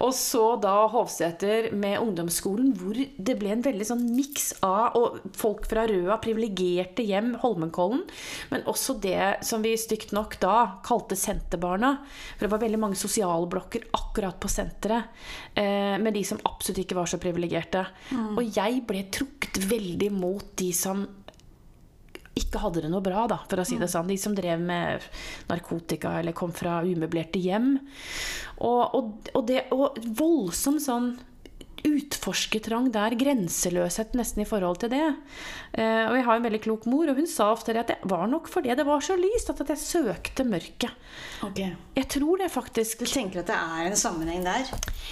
[0.03, 5.19] Og så da Hovseter med ungdomsskolen, hvor det ble en veldig sånn miks av og
[5.37, 8.03] folk fra Røa, privilegerte hjem, Holmenkollen,
[8.51, 11.95] men også det som vi stygt nok da kalte senterbarna.
[12.35, 15.13] For det var veldig mange sosialblokker akkurat på senteret,
[15.53, 17.85] eh, med de som absolutt ikke var så privilegerte.
[18.11, 18.37] Mm.
[18.39, 21.05] Og jeg ble trukket veldig mot de som
[22.39, 24.09] ikke hadde det noe bra, da, for å si det sånn.
[24.09, 25.05] De som drev med
[25.49, 27.75] narkotika eller kom fra umøblerte hjem.
[28.65, 31.13] Og, og, og det og voldsom sånn
[31.87, 35.03] utforskertrang der, grenseløshet nesten i forhold til det.
[35.73, 38.25] Eh, og jeg har en veldig klok mor, og hun sa ofte at det var
[38.31, 40.93] nok fordi det var så lyst at jeg søkte mørket.
[41.43, 41.73] Okay.
[41.97, 43.03] Jeg tror det faktisk.
[43.03, 44.69] Du tenker at det er en sammenheng der?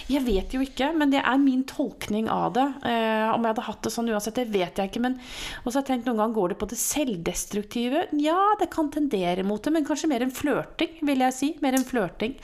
[0.10, 2.68] Jeg vet jo ikke, men det er min tolkning av det.
[2.88, 5.04] Eh, om jeg hadde hatt det sånn uansett, det vet jeg ikke.
[5.04, 5.20] Men
[5.66, 8.06] også har jeg tenkt noen ganger går det på det selvdestruktive.
[8.22, 11.54] Ja, det kan tendere mot det, men kanskje mer enn flørting, vil jeg si.
[11.64, 12.38] Mer enn flørting.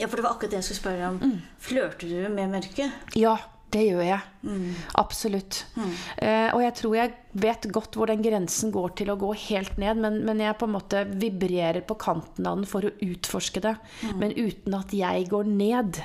[0.00, 1.20] Ja, for det var akkurat det jeg skulle spørre om.
[1.22, 1.42] Mm.
[1.64, 3.18] Flørter du med mørket?
[3.18, 3.36] Ja,
[3.74, 4.20] det gjør jeg.
[4.46, 4.74] Mm.
[5.00, 5.64] Absolutt.
[5.74, 5.92] Mm.
[6.26, 9.78] Eh, og jeg tror jeg vet godt hvor den grensen går til å gå helt
[9.82, 13.64] ned, men, men jeg på en måte vibrerer på kanten av den for å utforske
[13.64, 13.74] det.
[14.04, 14.16] Mm.
[14.22, 16.02] Men uten at jeg går ned.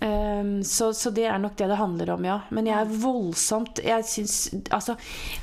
[0.00, 2.36] Um, så, så, det er nok det det handler om, ja.
[2.54, 4.36] Men jeg er voldsomt jeg synes,
[4.74, 4.94] altså,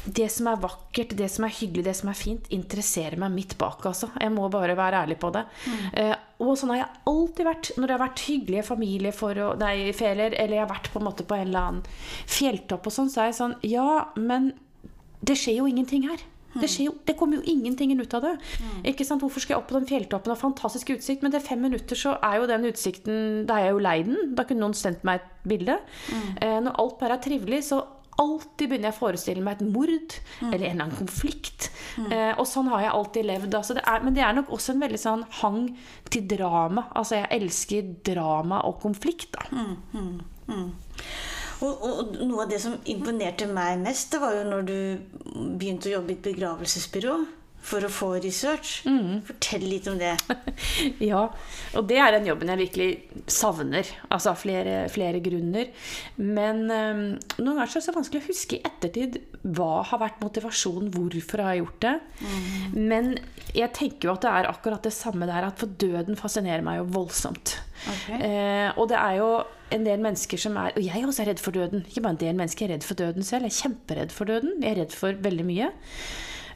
[0.06, 3.58] Det som er vakkert, det som er hyggelig, det som er fint, interesserer meg midt
[3.60, 3.84] bak.
[3.86, 4.12] Altså.
[4.22, 5.44] Jeg må bare være ærlig på det.
[5.66, 5.84] Mm.
[6.00, 6.16] Uh,
[6.46, 10.72] og sånn har jeg alltid vært når det har vært hyggelige familiefeller, eller jeg har
[10.72, 11.86] vært på en måte på en eller annen
[12.28, 13.90] fjelltopp og sånn, så er jeg sånn Ja,
[14.20, 14.52] men
[15.26, 16.24] det skjer jo ingenting her.
[16.62, 18.36] Det, jo, det, kommer jo ingenting ut av det.
[18.62, 18.78] Mm.
[18.92, 19.24] Ikke sant?
[19.24, 21.24] Hvorfor skal jeg opp på den fjelltoppen og fantastisk utsikt?
[21.24, 23.98] Men det er fem minutter, så er jo den utsikten Da er jeg jo lei
[24.08, 24.32] den.
[24.38, 25.80] Da kunne noen sendt meg et bilde.
[26.10, 26.32] Mm.
[26.42, 27.84] Eh, når alt bare er trivelig, så
[28.22, 30.52] alltid begynner jeg å forestille meg et mord mm.
[30.54, 31.70] eller en eller annen konflikt.
[32.00, 32.08] Mm.
[32.16, 33.58] Eh, og sånn har jeg alltid levd.
[33.60, 35.62] Altså det er, men det er nok også en veldig sånn hang
[36.14, 36.88] til drama.
[36.96, 39.48] Altså jeg elsker drama og konflikt, da.
[39.52, 40.62] Mm, mm.
[41.64, 44.78] Og, og, noe av det som imponerte meg mest, det var jo når du
[45.56, 47.16] begynte å jobbe i et begravelsesbyrå
[47.66, 48.84] for å få research.
[48.86, 49.22] Mm.
[49.26, 50.14] Fortell litt om det.
[51.10, 51.24] ja,
[51.76, 52.90] og det er den jobben jeg virkelig
[53.32, 53.90] savner.
[54.14, 55.72] Altså flere, flere grunner.
[56.22, 57.04] Men um,
[57.40, 59.20] noen ganger er det så vanskelig å huske i ettertid
[59.58, 61.96] hva har vært motivasjonen, hvorfor har jeg gjort det.
[62.22, 62.80] Mm.
[62.94, 63.12] Men
[63.56, 66.82] jeg tenker jo at det er akkurat det samme der, at for døden fascinerer meg
[66.82, 67.58] jo voldsomt.
[67.86, 68.22] Okay.
[68.22, 69.30] Eh, og det er jo
[69.76, 71.84] en del mennesker som er Og jeg også er redd for døden.
[71.90, 73.48] Ikke bare en del mennesker er redd for døden selv.
[73.48, 74.56] Jeg er kjemperedd for døden.
[74.62, 75.72] Jeg er redd for veldig mye.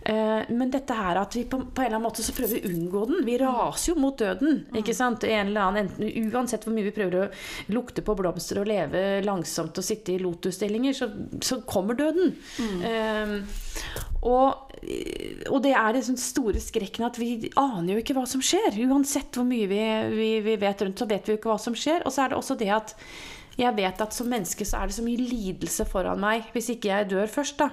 [0.01, 2.61] Eh, men dette her at vi på, på, en eller annen måte så prøver vi
[2.61, 3.23] å unngå den.
[3.27, 4.61] Vi raser jo mot døden.
[4.79, 5.25] ikke sant?
[5.27, 9.03] En eller annen, enten, uansett hvor mye vi prøver å lukte på blomster og leve
[9.25, 11.09] langsomt og sitte i lotusstillinger, så,
[11.43, 12.31] så kommer døden.
[12.59, 12.85] Mm.
[12.85, 13.35] Um,
[14.29, 14.71] og,
[15.47, 18.79] og, det er den store skrekken at vi aner jo ikke hva som skjer.
[18.87, 19.83] Uansett hvor mye vi,
[20.15, 22.05] vi, vi vet rundt, så vet vi jo ikke hva som skjer.
[22.05, 22.95] Og så er det også det at
[23.59, 26.47] jeg vet at som menneske så er det så mye lidelse foran meg.
[26.55, 27.69] Hvis ikke jeg dør først, da.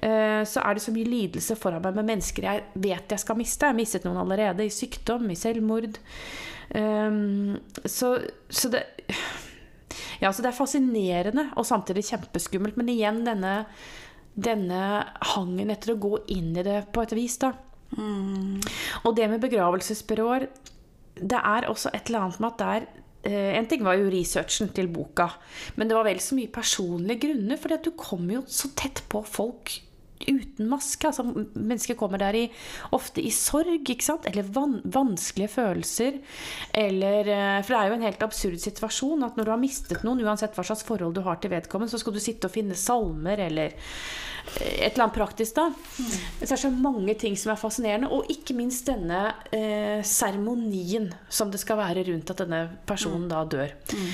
[0.00, 3.38] Eh, så er det så mye lidelse foran meg med mennesker jeg vet jeg skal
[3.38, 3.66] miste.
[3.66, 4.64] Jeg har mistet noen allerede.
[4.64, 5.98] I sykdom, i selvmord.
[6.76, 8.84] Ehm, så, så det
[10.20, 12.78] Ja, så det er fascinerende og samtidig kjempeskummelt.
[12.80, 13.54] Men igjen denne,
[14.34, 14.82] denne
[15.34, 17.52] hangen etter å gå inn i det på et vis, da.
[17.96, 18.58] Mm.
[19.08, 20.42] Og det med begravelsesbyråer
[21.16, 24.72] Det er også et eller annet med at der Eh, en ting var jo researchen
[24.76, 25.28] til boka,
[25.76, 27.60] men det var vel så mye personlige grunner.
[27.60, 29.78] For du kommer jo så tett på folk
[30.26, 31.08] uten maske.
[31.08, 32.44] Altså, mennesker kommer der i,
[32.96, 33.90] ofte i sorg,
[34.28, 36.18] eller van vanskelige følelser.
[36.74, 40.04] Eller, eh, for det er jo en helt absurd situasjon at når du har mistet
[40.06, 42.78] noen, uansett hva slags forhold du har til vedkommende, så skal du sitte og finne
[42.78, 43.76] salmer eller
[44.56, 45.66] et eller annet praktisk, da.
[45.68, 46.10] Mm.
[46.10, 48.10] Så det er så mange ting som er fascinerende.
[48.14, 49.28] Og ikke minst denne
[50.06, 53.32] seremonien eh, som det skal være rundt at denne personen mm.
[53.32, 53.74] da dør.
[53.92, 54.10] Mm.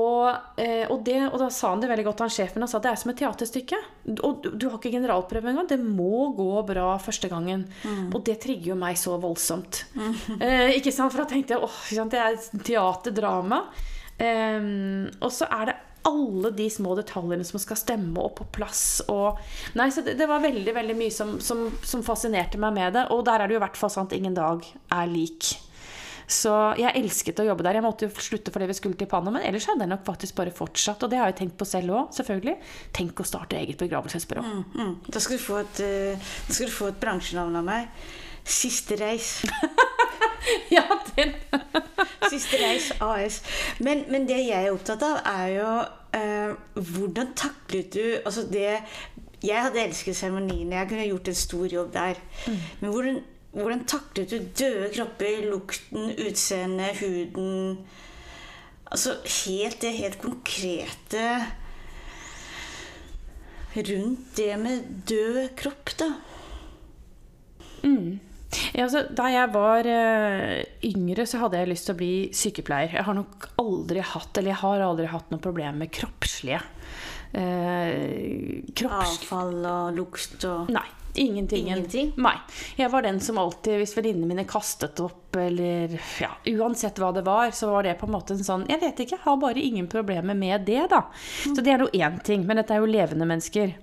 [0.00, 0.24] Og,
[0.60, 2.64] eh, og, det, og, da sa han det veldig godt, han sjefen.
[2.64, 3.82] Han sa det er som et teaterstykke.
[4.18, 5.70] Og du, du har ikke generalprøve engang.
[5.70, 7.66] Det må gå bra første gangen.
[7.84, 8.08] Mm.
[8.12, 9.84] Og det trigger jo meg så voldsomt.
[9.98, 10.16] Mm.
[10.38, 11.14] Eh, ikke sant?
[11.14, 13.62] For da tenkte jeg åh, det er teaterdrama.
[14.18, 15.74] Um, og så er det
[16.06, 18.82] alle de små detaljene som skal stemme og på plass.
[19.10, 19.38] Og,
[19.78, 23.06] nei, så det, det, var veldig veldig mye som, som, som, fascinerte meg med det.
[23.14, 25.54] Og der er det jo i hvert fall sant ingen dag er lik.
[26.28, 27.78] Så jeg elsket å jobbe der.
[27.78, 30.36] Jeg måtte jo slutte fordi vi skulle til Panama, men ellers hadde jeg nok faktisk
[30.36, 31.02] bare fortsatt.
[31.04, 32.56] Og det har jeg tenkt på selv òg, selvfølgelig.
[32.96, 34.44] Tenk å starte eget begravelsesbyrå.
[34.44, 34.94] Mm, mm.
[35.08, 38.08] Da skal du få et, uh, du få et bransjenavn av meg.
[38.48, 39.42] Siste reis.
[40.76, 40.84] ja,
[41.16, 41.34] den.
[42.32, 43.42] Siste reis AS.
[43.84, 45.70] Men, men, det jeg er opptatt av, er jo
[46.16, 48.80] uh, hvordan taklet du altså det,
[49.44, 50.80] Jeg hadde elsket seremoniene.
[50.80, 52.22] Jeg kunne gjort en stor jobb der.
[52.46, 52.62] Mm.
[52.80, 53.20] Men hvordan
[53.58, 57.78] hvordan taklet du døde kropper, lukten, utseendet, huden
[58.88, 61.24] Altså helt det helt konkrete
[63.76, 66.06] rundt det med død kropp, da.
[68.48, 70.54] Ja, altså, da jeg var uh,
[70.88, 72.94] yngre, så hadde jeg lyst til å bli sykepleier.
[72.96, 76.62] Jeg har nok aldri hatt, eller jeg har aldri hatt noe problem med kroppslige.
[77.34, 79.18] Uh, kropps...
[79.18, 80.86] Avfall og lukt og Nei.
[81.18, 81.66] Ingenting.
[81.66, 82.12] Ingenting?
[82.16, 82.34] Nei.
[82.76, 87.22] Jeg var den som alltid, hvis venninnene mine kastet opp, eller ja, uansett hva det
[87.26, 89.60] var, så var det på en måte en sånn Jeg vet ikke, jeg har bare
[89.60, 91.02] ingen problemer med det, da.
[91.44, 92.46] Så det er jo én ting.
[92.48, 93.74] Men dette er jo levende mennesker.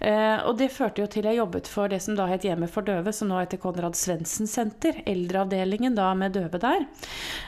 [0.00, 2.86] Eh, og det førte jo til jeg jobbet for det som da het Hjemmet for
[2.86, 5.00] døve, som nå heter Konrad Svendsen senter.
[5.08, 6.86] Eldreavdelingen da med døve der.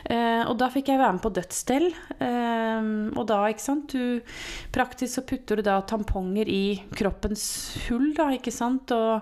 [0.09, 1.88] Eh, og da fikk jeg være med på dødsstell.
[2.19, 4.21] Eh, og da, ikke sant du,
[4.75, 7.45] Praktisk så putter du da tamponger i kroppens
[7.87, 8.93] hull, da, ikke sant.
[8.95, 9.17] Og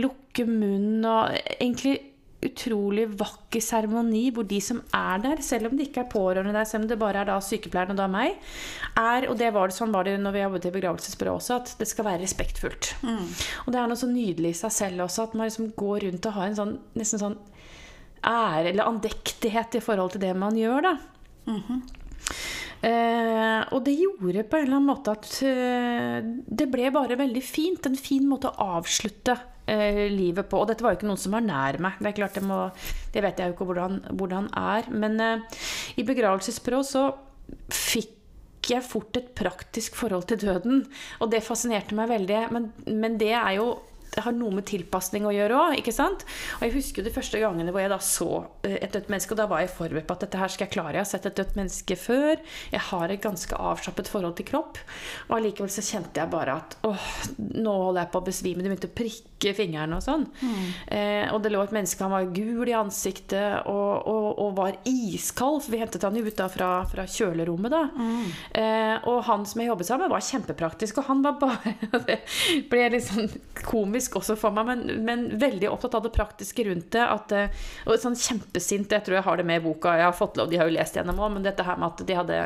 [0.00, 2.00] lukker munnen og egentlig
[2.42, 6.66] utrolig vakker seremoni hvor de som er der, selv om det ikke er pårørende der,
[6.66, 8.34] selv om det bare er da sykepleieren og da meg,
[8.98, 11.74] er, og det var det, sånn var det når vi jobbet i begravelsesbyrå også, at
[11.78, 12.90] det skal være respektfullt.
[13.62, 16.26] Og det er noe så nydelig i seg selv også, at man liksom går rundt
[16.26, 17.38] og har en sånn nesten sånn
[18.26, 20.96] ære eller andektighet i forhold til det man gjør, da.
[22.82, 26.16] Eh, og det gjorde på en eller annen måte at eh,
[26.50, 27.86] det ble bare veldig fint.
[27.86, 29.36] En fin måte å avslutte
[29.70, 30.58] eh, livet på.
[30.58, 32.00] Og dette var jo ikke noen som var nær meg.
[32.00, 32.64] Det er klart det, må,
[33.14, 34.90] det vet jeg jo ikke hvordan, hvordan er.
[34.90, 35.46] Men
[35.94, 37.06] i begravelsesbyrå så
[37.70, 38.18] fikk
[38.72, 40.84] jeg fort et praktisk forhold til døden.
[41.22, 42.42] Og det fascinerte meg veldig.
[42.54, 43.72] Men, men det er jo
[44.12, 45.78] det har noe med tilpasning å gjøre òg.
[45.82, 48.28] Og jeg husker jo de første gangene hvor jeg da så
[48.66, 50.74] eh, et dødt menneske, og da var jeg forberedt på at dette her skal jeg
[50.74, 50.96] klare.
[50.98, 52.42] Jeg har sett et dødt menneske før.
[52.74, 54.80] Jeg har et ganske avslappet forhold til kropp.
[55.30, 57.06] Og allikevel så kjente jeg bare at åh,
[57.56, 58.64] nå holder jeg på å besvime.
[58.64, 60.26] Det begynte å prikke fingrene og sånn.
[60.92, 64.76] Eh, og det lå et menneske, han var gul i ansiktet og, og, og var
[64.88, 65.62] iskald.
[65.64, 67.82] For vi hentet han jo ut da fra, fra kjølerommet, da.
[68.60, 71.00] Eh, og han som jeg jobbet sammen med, var kjempepraktisk.
[71.00, 71.74] Og han var bare
[72.12, 72.18] Det
[72.70, 73.28] ble litt sånn
[73.66, 77.04] komisk også for meg, men, men veldig opptatt av det praktiske rundt det.
[77.04, 80.16] At, eh, og sånn kjempesint, jeg tror jeg har det med i boka, jeg har
[80.16, 82.40] fått lov, de har jo lest gjennom òg, men dette her med at de hadde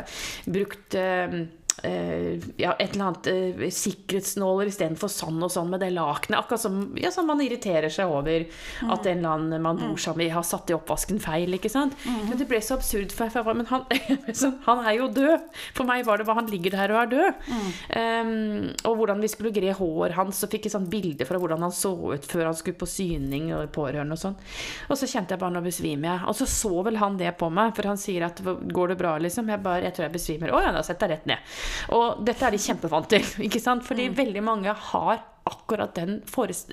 [0.58, 1.38] brukt eh,
[1.84, 6.38] ja, et eller annet eh, sikkerhetsnåler istedenfor sånn og sånn med det lakenet.
[6.40, 10.32] Akkurat som ja, man irriterer seg over at en eller annen man bor sammen med,
[10.32, 11.52] har satt i oppvasken feil.
[11.58, 11.92] ikke sant?
[12.06, 13.84] Men det ble så absurd for jeg var- Men han,
[14.68, 15.46] han er jo død!
[15.76, 17.50] For meg var det bare han ligger der og er død.
[17.96, 21.62] Um, og hvordan vi skulle gre håret hans, og fikk et sånt bilde fra hvordan
[21.66, 24.36] han så ut før han skulle på syning og pårørende og sånn.
[24.90, 26.24] Og så kjente jeg bare nå besvimer jeg.
[26.30, 29.16] Og så så vel han det på meg, for han sier at går det bra,
[29.22, 29.48] liksom?
[29.52, 30.52] Jeg bare, jeg tror jeg besvimer.
[30.56, 31.54] Å ja, da setter jeg rett ned.
[31.96, 33.86] Og dette er de kjempevant til, ikke sant?
[33.86, 36.22] Fordi veldig mange har akkurat den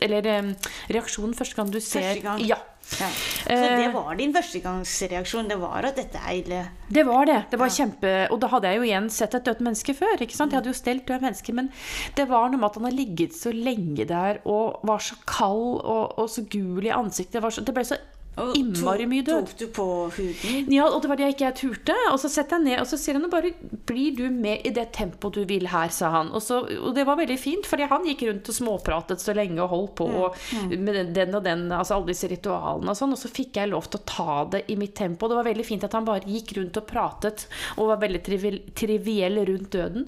[0.01, 0.53] eller, um,
[0.89, 2.45] reaksjonen første gang du ser Første gang.
[2.47, 2.57] Ja.
[2.99, 3.07] Ja.
[3.47, 5.47] Så det var din førstegangsreaksjon?
[5.49, 6.63] Det var at dette er ille?
[6.91, 7.37] Det var det.
[7.51, 8.11] det var kjempe...
[8.33, 10.19] Og da hadde jeg jo igjen sett et dødt menneske før.
[10.19, 10.51] ikke sant?
[10.51, 11.71] Jeg hadde jo stelt døde mennesker, men
[12.17, 15.79] det var noe med at han har ligget så lenge der og var så kald
[15.79, 17.37] og, og så gul i ansiktet.
[17.39, 17.99] Det, var så, det ble så
[18.41, 19.45] Og innmari mye død.
[19.45, 20.71] Tok du på huden?
[20.73, 21.95] Ja, og det var det jeg ikke jeg turte.
[22.11, 23.51] Og så setter jeg ned, og så sier han bare
[23.85, 26.31] Blir du med i det tempoet du vil her, sa han.
[26.33, 29.59] Og, så, og det var veldig fint, fordi han gikk rundt og småpratet så lenge
[29.61, 30.37] og holdt på og,
[30.71, 33.13] med den, den og den, altså alle disse ritualene og sånn.
[33.13, 35.29] Og så fikk jeg lov til å ta det i mitt tempo.
[35.29, 37.45] Det var veldig fint at han bare gikk rundt og pratet
[37.77, 40.07] og var veldig triviell, triviell rundt døden,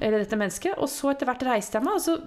[0.00, 0.76] eller dette mennesket.
[0.82, 2.18] Og så etter hvert reiste jeg meg, og så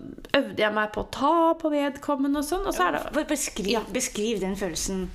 [0.42, 2.66] øvde jeg meg på å ta på vedkommende og sånn.
[2.66, 3.82] Og så er det Beskriv, Ja.
[3.92, 5.06] beskriv den følelsen.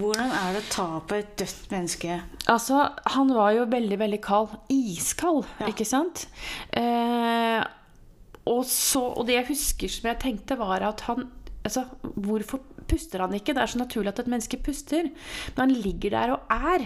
[0.00, 2.20] Hvordan er det å ta på et dødt menneske?
[2.52, 2.82] Altså,
[3.14, 4.54] han var jo veldig, veldig kald.
[4.72, 5.66] Iskald, Ja.
[5.72, 6.26] ikke sant?
[6.76, 7.64] Eh,
[8.46, 11.28] og, så, og det jeg husker som jeg tenkte, var at han
[11.66, 11.82] Altså,
[12.14, 13.50] hvorfor puster han ikke?
[13.56, 15.08] Det er så naturlig at et menneske puster.
[15.56, 16.84] Men han ligger der og er.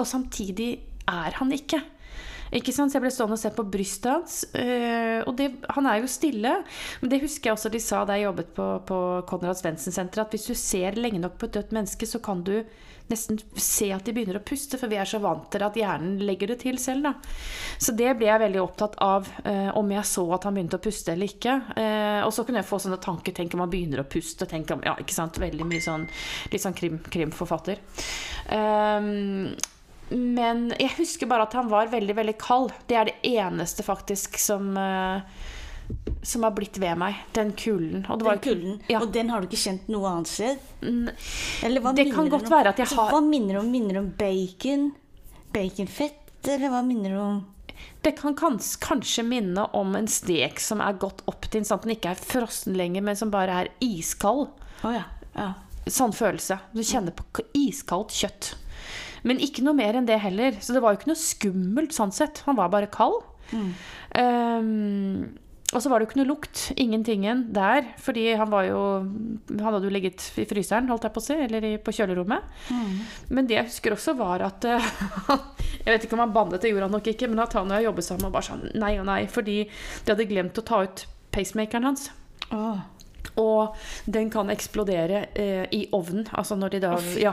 [0.00, 1.82] Og samtidig er han ikke.
[2.54, 2.92] Ikke sant?
[2.92, 4.40] Så jeg ble stående og se på brystet hans.
[4.54, 6.52] eh, og det, han er jo stille.
[7.00, 10.36] Men det husker jeg også de sa da jeg jobbet på, på Konrad Svendsen-senteret, at
[10.36, 12.60] hvis du ser lenge nok på et dødt menneske, så kan du
[13.06, 16.18] nesten se at de begynner å puste, for vi er så vant til at hjernen
[16.26, 17.06] legger det til selv.
[17.06, 17.12] Da.
[17.78, 20.82] Så det ble jeg veldig opptatt av, eh, om jeg så at han begynte å
[20.82, 21.54] puste eller ikke.
[21.78, 24.74] Eh, og så kunne jeg få sånne tanker, tenk om han begynner å puste, tenk
[24.74, 26.08] om, ja, ikke sant, veldig mye sånn,
[26.50, 27.78] litt sånn krim, krimforfatter.
[28.56, 29.54] Ehm,
[30.10, 32.72] men jeg husker bare at han var veldig, veldig kald.
[32.86, 35.20] Det er det eneste faktisk som eh,
[36.26, 37.14] som har blitt ved meg.
[37.36, 38.04] Den kulden.
[38.10, 38.78] Og det var Den kulden.
[38.90, 39.00] Ja.
[39.02, 40.58] Og den har du ikke kjent noe annet sted?
[41.62, 42.54] Eller hva Det kan godt om?
[42.56, 43.70] være at jeg Altså, har- Hva minner om?
[43.70, 44.88] Minner om bacon?
[45.54, 46.48] Baconfett?
[46.48, 47.44] Eller hva minner det om?
[48.02, 51.82] Det kan kans, kanskje minne om en stek som er gått opp til sånn at
[51.86, 54.48] den ikke er frossen lenger, men som bare er iskald.
[54.84, 55.04] Oh, ja.
[55.34, 55.48] ja.
[55.86, 56.58] sånn følelse.
[56.72, 58.54] Du kjenner på iskaldt kjøtt.
[59.26, 60.60] Men ikke noe mer enn det heller.
[60.62, 62.44] Så det var jo ikke noe skummelt sånn sett.
[62.46, 63.24] Han var bare kald.
[64.18, 65.36] Ehm,
[65.74, 66.62] og så var det jo ikke noe lukt.
[66.78, 67.88] Ingentingen der.
[68.02, 68.80] Fordi han var jo
[69.50, 72.46] Han hadde jo ligget i fryseren, holdt jeg på å si, eller i, på kjølerommet.
[73.34, 74.90] Men det jeg husker også, var at uh,
[75.84, 77.78] Jeg vet ikke om han bannet, det gjorde han nok ikke, men at han og
[77.78, 80.80] jeg jobbet sammen og bare sånn nei og nei, fordi de hadde glemt å ta
[80.86, 81.04] ut
[81.34, 82.08] pacemakeren hans.
[82.54, 82.80] Åh,
[83.42, 86.26] Og den kan eksplodere eh, i ovnen.
[86.36, 87.32] Altså når de da Å, ja.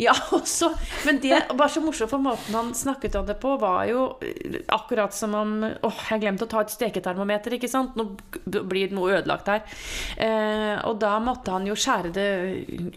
[0.00, 0.72] ja, også.
[1.06, 4.60] Men det var så morsomt, for måten han snakket om det på, var jo eh,
[4.74, 7.96] akkurat som om Åh, jeg glemte å ta et steketermometer, ikke sant?
[7.98, 8.10] Nå
[8.48, 9.64] blir blir noe ødelagt her.
[10.16, 12.28] Eh, og da måtte han jo skjære det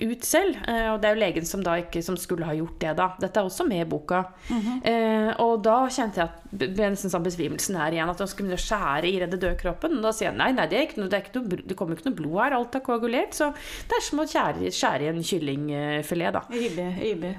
[0.01, 0.59] ut selv.
[0.67, 3.11] Eh, og det er jo legen som da ikke som skulle ha gjort det, da.
[3.21, 4.23] Dette er også med i boka.
[4.51, 8.51] eh, og da kjente jeg at det nesten sånn besvimelsen her igjen, at han skulle
[8.51, 9.97] begynne å skjære i den døde kroppen.
[9.99, 12.40] Og da sier han nei, nei, det, ikke det, ikke det kommer ikke noe blod
[12.45, 13.35] her, alt er koagulert.
[13.37, 13.51] Så
[13.89, 16.43] det er som å skjære, skjære i en kyllingfilet, da.
[16.51, 17.33] Ribbe, ribbe.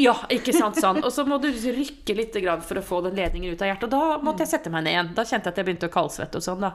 [0.00, 1.02] Ja, ikke sant sånn.
[1.04, 2.36] Og så må du rykke litt
[2.66, 3.88] for å få den ledningen ut av hjertet.
[3.88, 5.12] Og da måtte jeg sette meg ned igjen.
[5.16, 6.72] Da kjente jeg at jeg begynte å kaldsvette og sånn, da.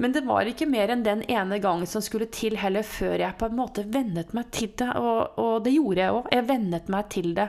[0.00, 3.38] Men det var ikke mer enn den ene gangen som skulle til heller, før jeg
[3.40, 4.90] på en måte vennet meg til det.
[5.00, 6.30] Og, og det gjorde jeg òg.
[6.34, 7.48] Jeg vennet meg til det.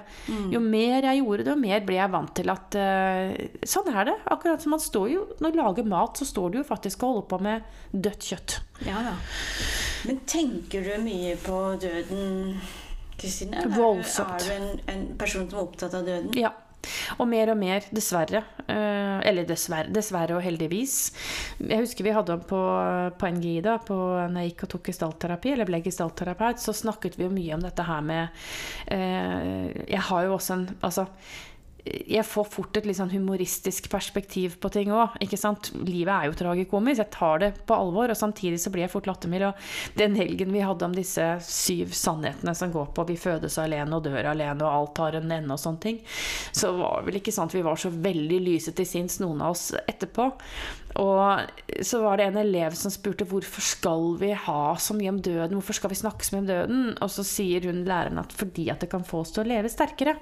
[0.51, 3.31] Jo mer jeg gjorde det, jo mer ble jeg vant til at uh,
[3.67, 4.17] Sånn er det.
[4.31, 7.15] Akkurat som man står jo Når du lager mat, så står du jo faktisk og
[7.15, 8.57] holder på med dødt kjøtt.
[8.87, 9.15] Ja da.
[10.07, 12.57] Men tenker du mye på døden,
[13.21, 13.67] Kristine?
[13.75, 14.41] Voldsomt.
[14.41, 16.33] Er du en, en person som er opptatt av døden?
[16.39, 16.53] Ja.
[17.21, 18.41] Og mer og mer, dessverre.
[18.65, 20.95] Eh, eller dessverre, dessverre og heldigvis.
[21.59, 22.61] Jeg husker vi hadde om på,
[23.21, 23.97] på NGI da, på,
[24.31, 27.65] når jeg gikk og tok gestaltterapi, eller ble gestaltterapeut, så snakket vi jo mye om
[27.65, 28.43] dette her med
[28.87, 31.05] eh, Jeg har jo også en Altså
[31.85, 35.15] jeg får fort et litt sånn humoristisk perspektiv på ting òg.
[35.21, 37.01] Livet er jo tragikomisk.
[37.01, 39.47] Jeg tar det på alvor, og samtidig så blir jeg fort lattermild.
[39.49, 43.97] Og den helgen vi hadde om disse syv sannhetene som går på vi fødes alene
[43.97, 46.01] og dør alene, og alt har en ende og sånne ting,
[46.53, 49.55] så var det vel ikke sant vi var så veldig lyse til sinns, noen av
[49.55, 50.29] oss, etterpå.
[50.99, 55.21] Og så var det en elev som spurte hvorfor skal vi ha så mye om
[55.23, 56.83] døden, hvorfor skal vi snakke så mye om døden?
[56.99, 59.71] Og så sier hun læreren at fordi at det kan få oss til å leve
[59.71, 60.17] sterkere.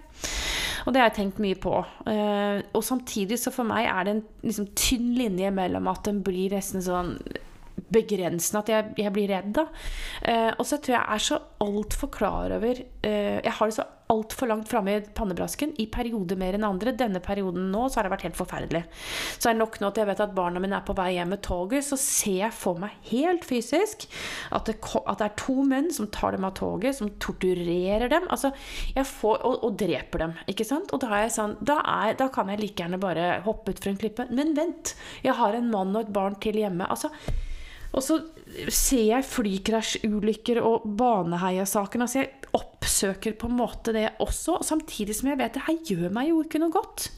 [0.86, 1.74] Og det har jeg tenkt mye på.
[2.10, 6.22] Eh, og samtidig så for meg er det en liksom, tynn linje mellom at den
[6.26, 7.16] blir nesten sånn
[7.94, 9.68] begrensende at jeg, jeg blir redd, da.
[10.22, 13.76] Eh, og så tror jeg jeg er så altfor klar over eh, Jeg har det
[13.78, 16.96] så altfor langt framme i pannebrasken i perioder mer enn andre.
[16.98, 18.82] Denne perioden nå så har det vært helt forferdelig.
[19.38, 21.36] Så er det nok nå at jeg vet at barna mine er på vei hjem
[21.36, 24.08] med toget, så ser jeg for meg helt fysisk
[24.56, 28.26] at det, at det er to menn som tar dem av toget, som torturerer dem
[28.34, 28.50] altså,
[28.98, 30.34] får, og, og dreper dem.
[30.50, 30.90] ikke sant?
[30.96, 33.94] Og da, er jeg sånn, da, er, da kan jeg like gjerne bare hoppe utfor
[33.94, 34.26] en klippe.
[34.34, 36.90] Men vent, jeg har en mann og et barn til hjemme.
[36.90, 37.14] altså
[37.90, 38.20] og så
[38.70, 42.04] ser jeg flykrasjulykker og Baneheia-saken.
[42.06, 46.16] Altså jeg oppsøker på en måte det også, samtidig som jeg vet det her gjør
[46.16, 47.10] meg jo ikke noe godt.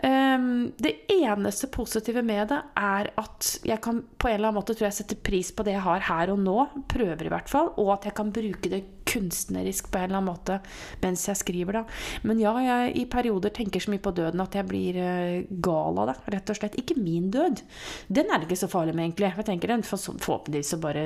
[0.00, 4.72] Um, det eneste positive med det er at jeg kan på en eller annen måte
[4.72, 6.56] tror jeg setter pris på det jeg har her og nå,
[6.88, 10.30] prøver i hvert fall, og at jeg kan bruke det kunstnerisk på en eller annen
[10.30, 10.58] måte
[11.02, 11.80] mens jeg skriver.
[11.80, 11.82] da.
[12.26, 15.98] Men ja, jeg i perioder tenker så mye på døden at jeg blir eh, gal
[16.00, 16.78] av det, rett og slett.
[16.80, 17.64] Ikke min død.
[18.08, 19.32] Den er det ikke så farlig med, egentlig.
[19.34, 21.04] Jeg tenker den Forhåpentligvis så bare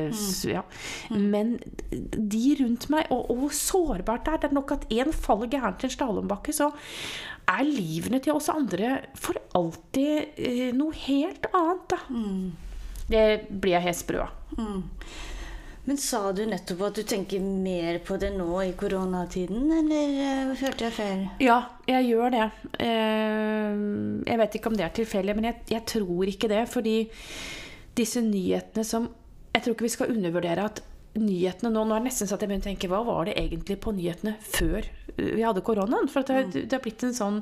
[0.50, 0.62] ja.
[1.10, 1.56] Men
[1.90, 4.40] de rundt meg, og, og hvor sårbart det er.
[4.42, 6.70] Det er nok at én faller gærent i en slalåmbakke, så
[7.52, 12.00] er livene til oss andre for alltid eh, noe helt annet, da.
[13.04, 14.58] Det blir jeg helt sprø av.
[15.84, 20.54] Men sa du nettopp at du tenker mer på det nå i koronatiden, eller eh,
[20.62, 21.26] hørte jeg feil?
[21.44, 21.58] Ja,
[21.90, 22.46] jeg gjør det.
[22.80, 23.74] Eh,
[24.24, 26.62] Jeg vet ikke om det er tilfeldig, men jeg, jeg tror ikke det.
[26.72, 26.96] Fordi
[28.00, 29.10] disse nyhetene som
[29.54, 30.80] Jeg tror ikke vi skal undervurdere at
[31.14, 33.34] nyhetene nå Nå er det nesten så at jeg begynner å tenke hva var det
[33.38, 36.08] egentlig på nyhetene før vi hadde koronaen?
[36.10, 37.36] For at det, det har blitt en sånn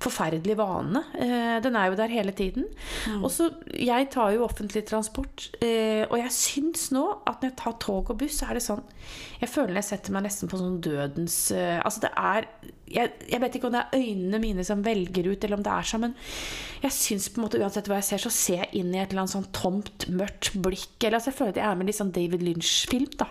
[0.00, 1.02] forferdelig vane.
[1.20, 2.64] Eh, Den er jo der hele tiden.
[3.20, 7.58] Og så, Jeg tar jo offentlig transport, eh, og jeg syns nå at når jeg
[7.60, 8.80] tar tog og buss, så er det sånn
[9.42, 12.48] Jeg føler jeg setter meg nesten på sånn dødens eh, Altså det er
[12.90, 15.74] jeg, jeg vet ikke om det er øynene mine som velger ut, eller om det
[15.74, 16.16] er sånn, men
[16.82, 19.12] jeg syns på en måte uansett hva jeg ser, så ser jeg inn i et
[19.12, 20.96] eller annet sånn tomt, mørkt blikk.
[21.02, 23.28] Eller altså, jeg føler at jeg er med i litt sånn David Lynch-film, da.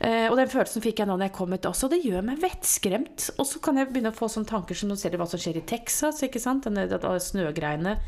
[0.00, 1.88] Eh, og den følelsen fikk jeg nå når jeg kom ut også.
[1.90, 3.30] Det gjør meg vettskremt.
[3.38, 5.38] Og så kan jeg begynne å få sånne tanker som nå ser du hva som
[5.40, 6.64] skjer i Texas, ikke sant?
[6.64, 7.98] Det- det- snøgreiene.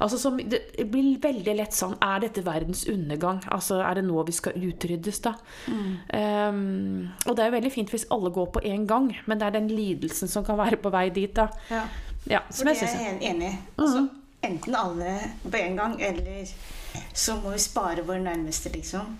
[0.00, 3.42] Altså, som, det blir veldig lett sånn Er dette verdens undergang?
[3.52, 5.34] Altså, er det nå vi skal utryddes, da?
[6.12, 9.46] Um, og det er jo veldig fint hvis alle går på én gang, men det
[9.46, 11.48] er den lidelsen som kan være på vei dit, da.
[11.70, 11.84] Ja.
[12.30, 13.58] Ja, For som det jeg er jeg en- enig i.
[13.78, 14.08] Altså,
[14.42, 15.14] enten alle
[15.50, 16.46] på en gang, eller
[17.14, 19.16] så må vi spare våre nærmeste, liksom.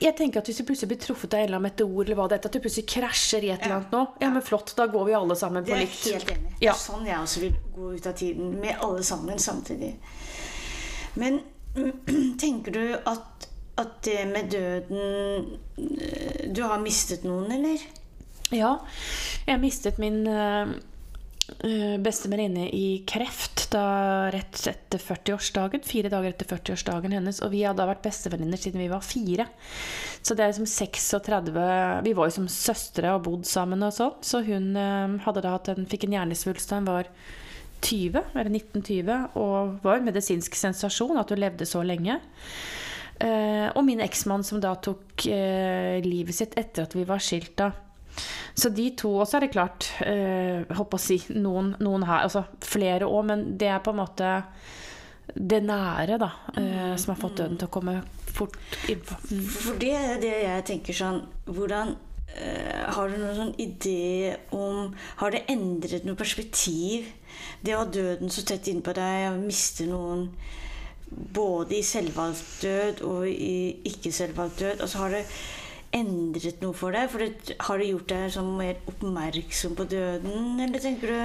[0.00, 2.28] Jeg tenker at Hvis du plutselig blir truffet av en eller annen meteor, eller hva
[2.30, 4.86] det er, at du plutselig krasjer i et eller annet nå, ja, men flott, da
[4.92, 6.06] går vi alle sammen Det på er jeg likt.
[6.14, 6.54] helt enig.
[6.62, 6.74] Ja.
[6.78, 9.92] Sånn jeg også vil gå ut av tiden, med alle sammen samtidig.
[11.14, 11.40] Men
[12.44, 13.48] tenker du at,
[13.82, 17.82] at det med døden eh, Du har mistet noen, eller?
[18.54, 18.76] Ja,
[19.48, 20.76] jeg mistet min øh,
[22.02, 25.84] beste venninne i kreft da rett etter 40-årsdagen.
[25.86, 27.38] Fire dager etter 40-årsdagen hennes.
[27.44, 29.48] Og vi hadde vært bestevenninner siden vi var fire.
[30.22, 31.52] Så det er liksom 36
[32.06, 34.16] Vi var jo som søstre og bodd sammen og sånn.
[34.26, 37.10] Så hun øh, hadde da hatt en, fikk en hjernesvulst da hun var
[37.84, 42.18] 20, eller 1920, og var en medisinsk sensasjon at hun levde så lenge.
[43.20, 47.54] Eh, og min eksmann som da tok eh, livet sitt etter at vi var skilt
[47.60, 47.70] da.
[48.56, 52.46] Så de to også er det klart, eh, håper å si, noen, noen her, altså
[52.64, 54.32] flere òg, men det er på en måte
[55.34, 57.96] det nære, da, eh, som har fått døden til å komme
[58.36, 58.56] fort
[58.88, 59.18] innpå.
[59.30, 59.46] Mm.
[59.48, 61.94] For det er det jeg tenker sånn Hvordan
[62.36, 64.92] eh, Har du noen sånn idé om
[65.22, 67.08] Har det endret noe perspektiv?
[67.64, 70.28] Det å ha døden så tett innpå deg, å miste noen
[71.10, 74.80] både i selvvalgt død og i ikke-selvvalgt død.
[74.82, 75.22] Altså har det
[75.98, 77.10] endret noe for deg?
[77.12, 81.20] For det, har det gjort deg sånn mer oppmerksom på døden, eller tenker du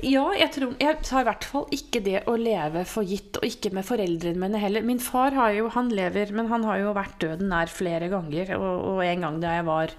[0.00, 3.44] Ja, jeg, tror, jeg tar i hvert fall ikke det å leve for gitt, og
[3.44, 4.84] ikke med foreldrene mine heller.
[4.86, 8.54] Min far har jo, han lever, men han har jo vært døden nær flere ganger.
[8.56, 9.94] Og, og en gang da jeg var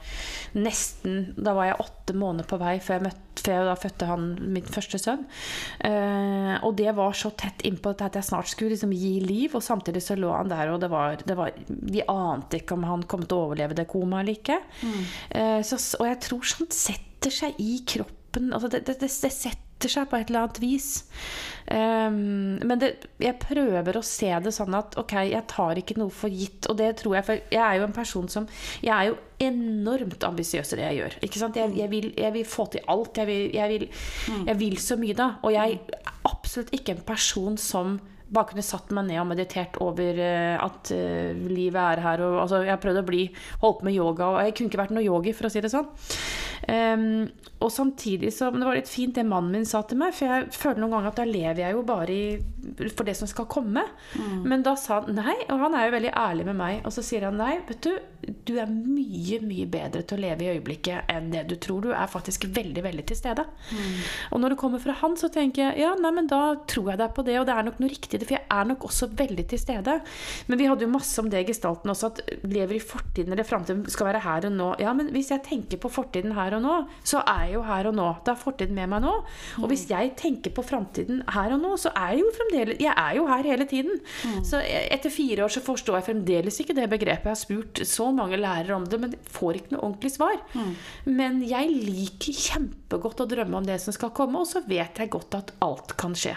[0.52, 4.10] nesten Da var jeg åtte måneder på vei før jeg, møtte, før jeg da fødte
[4.10, 4.28] han
[4.58, 5.24] min første sønn.
[5.88, 9.66] Eh, og det var så tett innpå at jeg snart skulle liksom gi liv, og
[9.66, 13.06] samtidig så lå han der, og det var, det var Vi ante ikke om han
[13.06, 14.62] kom til å overleve det komaet eller ikke.
[15.30, 18.50] Eh, så, og jeg tror sånt setter seg i kroppen.
[18.56, 19.36] Altså det, det, det, det
[19.82, 20.90] setter seg på et eller annet vis.
[21.72, 22.90] Um, men det,
[23.22, 26.68] jeg prøver å se det sånn at ok, jeg tar ikke noe for gitt.
[26.70, 28.48] Og det tror jeg, for jeg er jo en person som
[28.82, 31.18] Jeg er jo enormt ambisiøs i det jeg gjør.
[31.26, 31.58] Ikke sant?
[31.58, 33.18] Jeg, jeg, vil, jeg vil få til alt.
[33.18, 33.88] Jeg vil, jeg, vil,
[34.48, 35.30] jeg vil så mye, da.
[35.42, 38.00] Og jeg er absolutt ikke en person som
[38.32, 42.24] bare kunne satt meg ned og meditert over eh, at eh, livet er her.
[42.28, 43.26] Og, altså, jeg prøvde å bli
[43.64, 45.74] holdt på med yoga, og jeg kunne ikke vært noe yogi, for å si det
[45.74, 45.90] sånn.
[46.70, 47.26] Um,
[47.62, 50.52] og samtidig så det var litt fint det mannen min sa til meg, for jeg
[50.54, 53.84] føler noen ganger at da lever jeg jo bare i, for det som skal komme.
[54.46, 57.04] Men da sa han nei, og han er jo veldig ærlig med meg, og så
[57.06, 57.92] sier han nei, vet du,
[58.48, 61.86] du er mye, mye bedre til å leve i øyeblikket enn det du tror.
[61.86, 63.46] Du er faktisk veldig, veldig til stede.
[64.32, 67.02] Og når det kommer fra han, så tenker jeg ja, nei, men da tror jeg
[67.02, 69.10] deg på det, og det er nok noe riktig det, for jeg er nok også
[69.20, 69.98] veldig til stede.
[70.48, 73.48] Men vi hadde jo masse om det i gestalten også, at lever i fortiden eller
[73.48, 74.70] framtiden skal være her og nå.
[74.82, 77.90] Ja, men hvis jeg tenker på fortiden her og nå, så er jeg jo her
[77.92, 78.08] og nå.
[78.26, 79.14] Da er fortiden med meg nå.
[79.62, 82.94] Og hvis jeg tenker på framtiden her og nå, så er jeg jo fremdeles Jeg
[82.98, 84.00] er jo her hele tiden.
[84.48, 87.30] Så etter fire år så forstår jeg fremdeles ikke det begrepet.
[87.32, 90.38] Jeg har spurt så mange lærere om det, men får ikke noe ordentlig svar.
[91.06, 95.12] Men jeg liker kjempegodt å drømme om det som skal komme, og så vet jeg
[95.14, 96.36] godt at alt kan skje.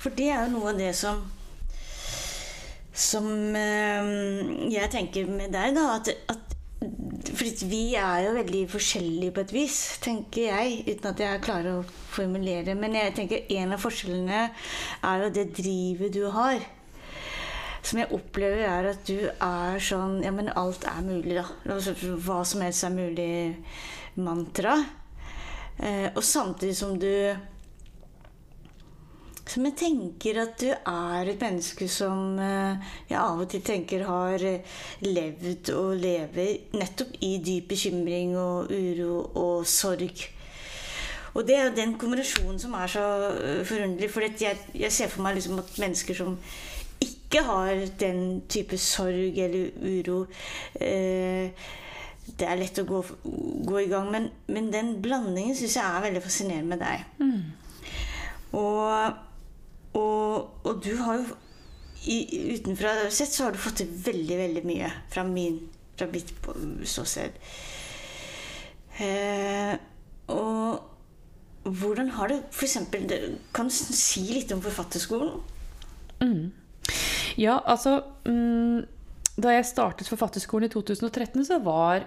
[0.00, 1.26] For det er jo noe av det som
[3.00, 4.08] Som eh,
[4.72, 5.84] jeg tenker med deg, da.
[5.96, 6.50] At, at
[6.80, 10.76] fordi vi er jo veldig forskjellige på et vis, tenker jeg.
[10.88, 12.74] Uten at jeg klarer å formulere.
[12.78, 16.60] Men jeg tenker en av forskjellene er jo det drivet du har.
[17.84, 21.46] Som jeg opplever er at du er sånn Ja, men alt er mulig, da.
[21.72, 24.76] Altså, hva som helst er mulig-mantra.
[25.80, 27.12] Eh, og samtidig som du
[29.50, 34.04] som jeg tenker at du er et menneske som eh, jeg av og til tenker
[34.06, 40.22] har eh, levd og lever nettopp i dyp bekymring og uro og sorg.
[41.34, 44.10] Og det er jo den kombinasjonen som er så eh, forunderlig.
[44.14, 46.36] For jeg, jeg ser for meg liksom at mennesker som
[47.02, 50.24] ikke har den type sorg eller uro
[50.82, 51.50] eh,
[52.26, 53.00] Det er lett å gå,
[53.66, 57.02] gå i gang, men, men den blandingen syns jeg er veldig fascinerende med deg.
[58.58, 59.29] Og
[59.98, 61.38] og, og du har jo
[62.08, 65.58] i, Utenfra sett så har du fått til veldig, veldig mye fra, min,
[65.98, 66.32] fra mitt
[66.88, 67.36] ståsted.
[69.00, 69.74] Eh,
[70.32, 70.90] og
[71.64, 75.40] hvordan har for eksempel, Kan du si litt om forfatterskolen?
[77.38, 78.86] Ja, altså mm,
[79.40, 82.04] Da jeg startet Forfatterskolen i 2013, så var,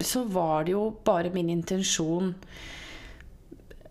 [0.00, 2.34] så var det jo bare min intensjon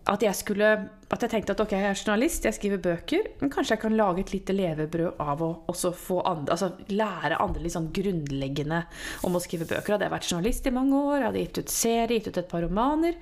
[0.08, 0.68] at jeg skulle
[1.08, 3.94] At jeg tenkte at ok, jeg er journalist, jeg skriver bøker, men kanskje jeg kan
[3.96, 5.52] lage et lite levebrød av å
[6.28, 8.82] andre, altså lære andre litt sånn grunnleggende
[9.24, 9.94] om å skrive bøker.
[9.94, 12.60] Hadde jeg vært journalist i mange år, hadde gitt ut serie, gitt ut et par
[12.60, 13.16] romaner.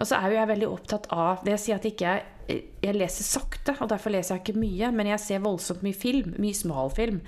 [0.00, 2.94] Og så er jo jeg veldig opptatt av det jeg sier at ikke jeg jeg
[2.94, 4.90] leser sakte, og derfor leser jeg ikke mye.
[4.94, 6.36] Men jeg ser voldsomt mye film.
[6.38, 7.20] Mye smal film.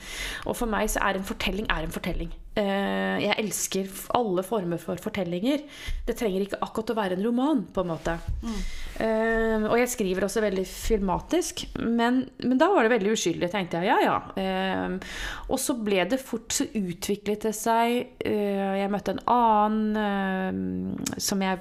[0.46, 2.30] Og for meg så er en fortelling er en fortelling.
[2.59, 5.62] Eh, jeg elsker alle former for fortellinger.
[6.06, 8.16] Det trenger ikke akkurat å være en roman, på en måte.
[8.42, 8.59] Mm.
[9.68, 11.64] Og jeg skriver også veldig filmatisk.
[11.78, 13.92] Men, men, da var det veldig uskyldig, tenkte jeg.
[13.92, 14.16] Ja, ja.
[14.34, 14.96] Uh,
[15.52, 18.18] og så ble det fort Så utviklet det seg.
[18.24, 21.61] Jeg møtte en annen som jeg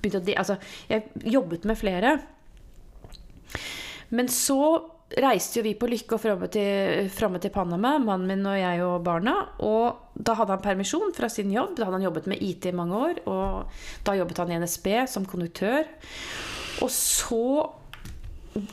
[0.00, 0.56] begynte å Altså,
[0.90, 2.14] jeg jobbet med flere.
[4.14, 4.60] Men så
[5.18, 8.84] reiste jo vi på Lykke og framme til, framme til Panama, mannen min og jeg
[8.86, 9.34] og barna.
[9.66, 11.74] Og da hadde han permisjon fra sin jobb.
[11.78, 13.20] Da hadde han jobbet med IT i mange år.
[13.30, 15.88] Og da jobbet han i NSB som konduktør.
[16.84, 17.44] Og så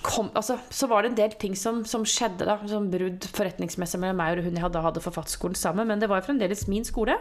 [0.01, 3.99] kom, altså, så var det en del ting som, som skjedde, da, som brudd forretningsmessig
[4.01, 5.89] mellom meg og hun jeg hadde, hadde forfatterskolen sammen.
[5.89, 7.17] Men det var fremdeles min skole.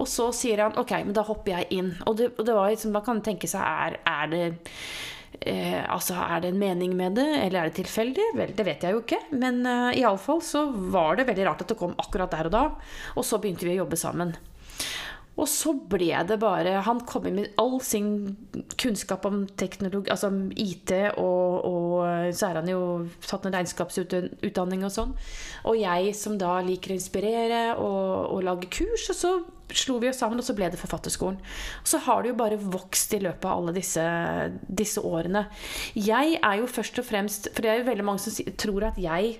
[0.00, 1.94] Og så sier han ok, men da hopper jeg inn.
[2.08, 4.44] Og det, og det var liksom, man kan tenke seg er, er det
[5.38, 8.26] Eh, altså, Er det en mening med det, eller er det tilfeldig?
[8.36, 9.20] Vel, det vet jeg jo ikke.
[9.32, 12.64] Men eh, iallfall så var det veldig rart at det kom akkurat der og da.
[13.16, 14.34] Og så begynte vi å jobbe sammen.
[15.40, 18.36] Og så ble det bare Han kom inn med all sin
[18.80, 22.82] kunnskap om teknologi, altså IT, og, og så er han jo
[23.24, 25.14] tatt en regnskapsutdanning og sånn.
[25.68, 29.32] Og jeg som da liker å inspirere og, og lage kurs, og så
[29.76, 31.38] slo vi oss sammen, og så ble det Forfatterskolen.
[31.82, 34.04] Og så har det jo bare vokst i løpet av alle disse,
[34.66, 35.46] disse årene.
[35.94, 38.98] Jeg er jo først og fremst For det er jo veldig mange som tror at
[39.00, 39.38] jeg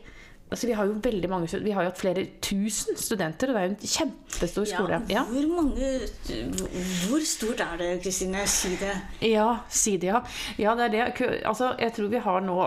[0.51, 3.61] Altså, vi har jo veldig mange Vi har jo hatt flere tusen studenter, og det
[3.61, 5.01] er jo en kjempestor skole.
[5.13, 5.91] Ja, hvor, mange,
[7.07, 8.43] hvor stort er det, Kristine?
[8.51, 8.97] Si det.
[9.31, 10.23] Ja, si det, ja.
[10.59, 11.31] ja det er det.
[11.45, 12.59] Altså, jeg tror vi har nå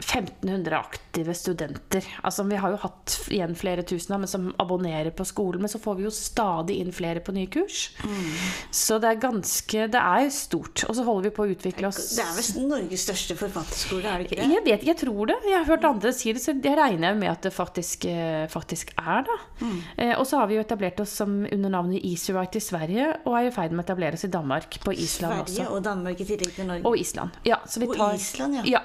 [0.00, 2.06] 1500 aktive studenter.
[2.22, 5.62] Altså, vi har jo hatt igjen flere tusen men som abonnerer på skolen.
[5.62, 7.90] Men så får vi jo stadig inn flere på nye kurs.
[8.04, 8.30] Mm.
[8.74, 10.84] Så det er ganske Det er jo stort.
[10.88, 12.00] Og så holder vi på å utvikle oss.
[12.16, 14.48] Det er vel Norges største forfatterskole, er det ikke det?
[14.50, 15.38] Jeg vet ikke, jeg tror det.
[15.50, 18.94] Jeg har hørt andre si det, så jeg regner med at det faktisk, eh, faktisk
[18.98, 19.38] er da.
[19.60, 19.78] Mm.
[19.96, 23.36] Eh, og så har vi jo etablert oss som under navnet Easy i Sverige, og
[23.38, 24.78] er i ferd med å etablere oss i Danmark.
[24.84, 25.54] På Island Sverige også.
[25.54, 26.86] Sverige og Danmark i tillegg til Norge.
[26.86, 27.30] Og Island.
[27.44, 28.62] Ja, så vi tar, og Island, ja.
[28.78, 28.82] ja.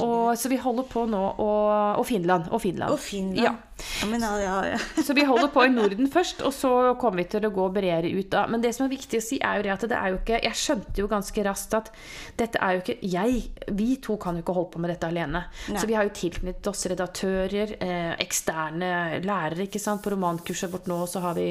[0.00, 2.48] Og, så vi holder på nå og, og Finland.
[2.50, 2.92] Og Finland.
[2.92, 3.42] Og Finland.
[3.42, 3.52] Ja.
[4.00, 7.46] Ja, men, ja, så vi holder på i Norden først, og så kommer vi til
[7.46, 8.28] å gå bredere ut.
[8.32, 8.46] Da.
[8.50, 10.40] Men det som er viktig å si, er jo det at det er jo ikke
[10.42, 11.90] Jeg skjønte jo ganske raskt at
[12.38, 13.42] dette er jo ikke Jeg,
[13.78, 15.44] vi to kan jo ikke holde på med dette alene.
[15.70, 15.78] Nei.
[15.80, 18.92] Så vi har jo tilknyttet oss redaktører, eh, eksterne
[19.24, 19.66] lærere.
[19.66, 20.02] ikke sant?
[20.02, 21.48] På romankurset vårt nå så har vi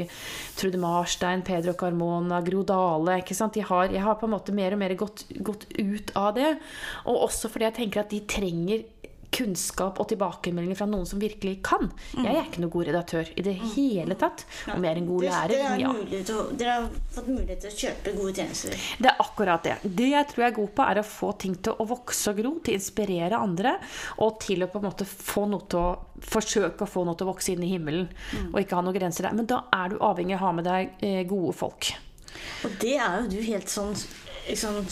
[0.59, 3.19] Trude Marstein, Pedro Carmona, Gro Dale.
[3.21, 3.59] ikke sant?
[3.71, 6.55] Har, jeg har på en måte mer og mer gått, gått ut av det.
[7.05, 8.83] Og også fordi jeg tenker at de trenger
[9.31, 11.87] kunnskap og tilbakemeldinger fra noen som virkelig kan.
[12.17, 12.25] Mm.
[12.25, 13.65] Jeg er ikke noen god redaktør i det mm.
[13.75, 14.43] hele tatt.
[14.73, 15.91] Om jeg er en god lærer, dere, ja.
[15.91, 18.87] Å, dere har fått mulighet til å kjøpe gode tjenester.
[18.99, 19.77] Det er akkurat det.
[19.83, 22.41] Det jeg tror jeg er god på, er å få ting til å vokse og
[22.41, 23.75] gro, til å inspirere andre,
[24.25, 25.89] og til å på en måte få noe til å
[26.31, 28.51] forsøke å få noe til å vokse inn i himmelen, mm.
[28.51, 29.37] og ikke ha noen grenser der.
[29.37, 31.93] Men da er du avhengig av å ha med deg eh, gode folk.
[32.67, 34.83] Og det er jo du helt sånn, sånn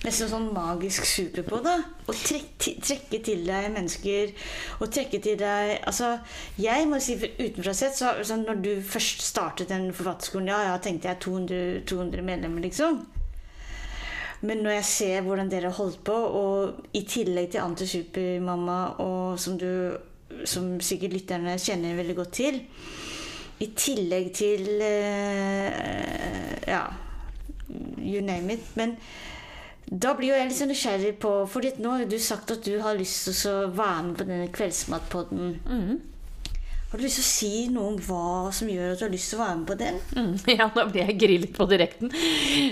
[0.00, 1.60] nesten sånn magisk super på.
[1.64, 1.76] da
[2.08, 4.34] Å trekke, til deg mennesker.
[4.80, 6.14] Og trekke til deg Altså,
[6.60, 10.76] jeg må si utenfra sett, så, så når du først startet den forfatterskolen, ja, ja,
[10.82, 13.02] tenkte jeg 200, 200 medlemmer, liksom.
[14.40, 19.58] Men når jeg ser hvordan dere holdt på, og i tillegg til Antisupermamma, og som
[19.60, 19.68] du
[20.48, 22.60] som sikkert lytterne kjenner veldig godt til,
[23.60, 25.74] i tillegg til uh,
[26.64, 26.86] Ja,
[27.98, 28.64] you name it.
[28.78, 28.96] Men
[29.90, 32.76] da blir jo jeg litt sånn nysgjerrig på For nå har du sagt at du
[32.82, 35.56] har lyst til å være med på denne Kveldsmatpodden.
[35.66, 35.96] Mm.
[36.90, 39.30] Har du lyst til å si noe om hva som gjør at du har lyst
[39.30, 39.98] til å være med på den?
[40.10, 42.10] Mm, ja, da blir jeg grillet på direkten.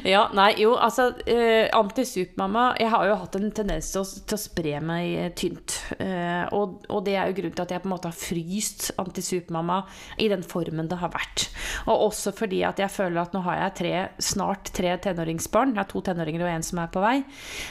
[0.03, 4.35] Ja, nei, jo, altså eh, Antisupermamma Jeg har jo hatt en tendens til å, til
[4.35, 5.77] å spre meg eh, tynt.
[6.03, 8.91] Eh, og, og, det er jo grunnen til at jeg på en måte har fryst
[8.99, 9.81] Antisupermamma
[10.19, 11.47] i den formen det har vært.
[11.87, 15.77] Og også fordi at jeg føler at nå har jeg tre, snart tre tenåringsbarn.
[15.77, 17.21] Jeg har to tenåringer og en som er på vei.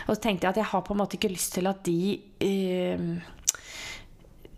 [0.07, 2.21] Og så tenkte jeg at jeg har på en måte ikke lyst til at de
[2.39, 3.35] eh,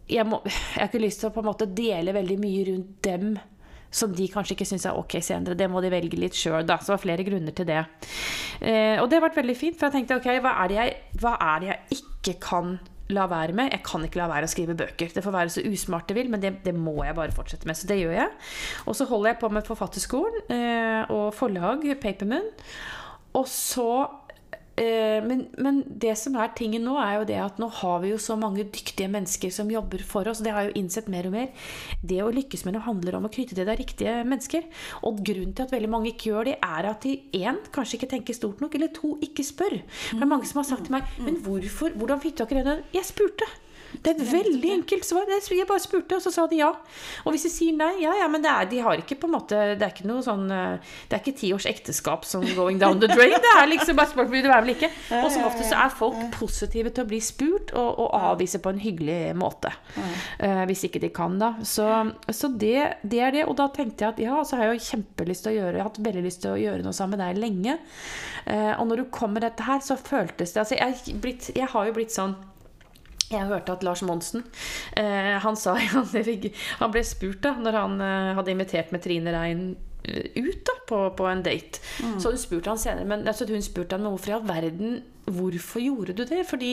[0.10, 3.00] jeg, må, jeg, har ikke lyst til å på en måte dele veldig mye rundt
[3.06, 3.34] dem
[3.90, 5.58] som de kanskje ikke syns er ok senere.
[5.58, 6.78] Det må de velge litt sjøl, da.
[6.78, 7.82] Så det var flere grunner til det.
[8.62, 11.34] Eh, og det har vært veldig fint, for jeg tenkte ok, hva er, jeg, hva
[11.42, 12.78] er det jeg ikke kan
[13.10, 13.72] la være med?
[13.74, 15.10] Jeg kan ikke la være å skrive bøker.
[15.16, 17.80] Det får være så usmart det vil, men det, det må jeg bare fortsette med.
[17.80, 18.30] Så det gjør jeg.
[18.86, 22.54] Og så holder jeg på med Forfatterskolen eh, og forlag, Papermoon.
[23.40, 23.90] Og så
[25.26, 28.20] men, men det som er tingen nå, er jo det at nå har vi jo
[28.22, 30.44] så mange dyktige mennesker som jobber for oss.
[30.46, 31.70] Det har jeg jo innsett mer og mer.
[32.02, 34.68] Det å lykkes med noe handler om å knytte til deg riktige mennesker.
[35.08, 38.14] Og grunnen til at veldig mange ikke gjør det, er at de én, kanskje ikke
[38.16, 39.80] tenker stort nok, eller to, ikke spør.
[40.12, 42.78] Det er mange som har sagt til meg Men hvorfor, hvordan fikk dere det?
[42.96, 43.48] Jeg spurte.
[43.94, 45.28] Det er et veldig enkelt svar.
[45.30, 46.70] Jeg bare spurte, og så sa de ja.
[47.26, 49.36] Og hvis de sier nei, ja ja, men det er, de har ikke på en
[49.36, 52.80] måte Det er ikke noe sånn eh, Det er ikke ti års ekteskap som going
[52.82, 53.36] down the drain.
[53.40, 54.92] Det er liksom bare spørsmål det er vel ikke.
[55.20, 58.74] Og som ofte så er folk positive til å bli spurt, og, og avvise på
[58.74, 59.72] en hyggelig måte.
[60.40, 61.54] Uh, hvis ikke de kan, da.
[61.68, 61.88] Så,
[62.30, 63.46] så det, det, er det.
[63.50, 65.84] Og da tenkte jeg at ja, så har jeg jo kjempelyst til å gjøre Jeg
[65.84, 67.80] har hatt veldig lyst til å gjøre noe sammen med deg lenge.
[68.46, 71.70] Uh, og når du kom med dette her, så føltes det Altså, jeg, blitt, jeg
[71.72, 72.36] har jo blitt sånn
[73.30, 74.44] jeg hørte at Lars Monsen
[74.98, 75.76] eh, han, sa,
[76.82, 79.64] han, ble spurt da når han eh, hadde invitert med Trine Rein
[80.04, 81.84] eh, ut da, på, på en date.
[82.02, 82.18] Mm.
[82.22, 85.02] Så hun spurte han senere Men altså, hun spurte han, men hvorfor i all verden
[85.30, 86.44] Hvorfor gjorde du det?
[86.50, 86.72] Fordi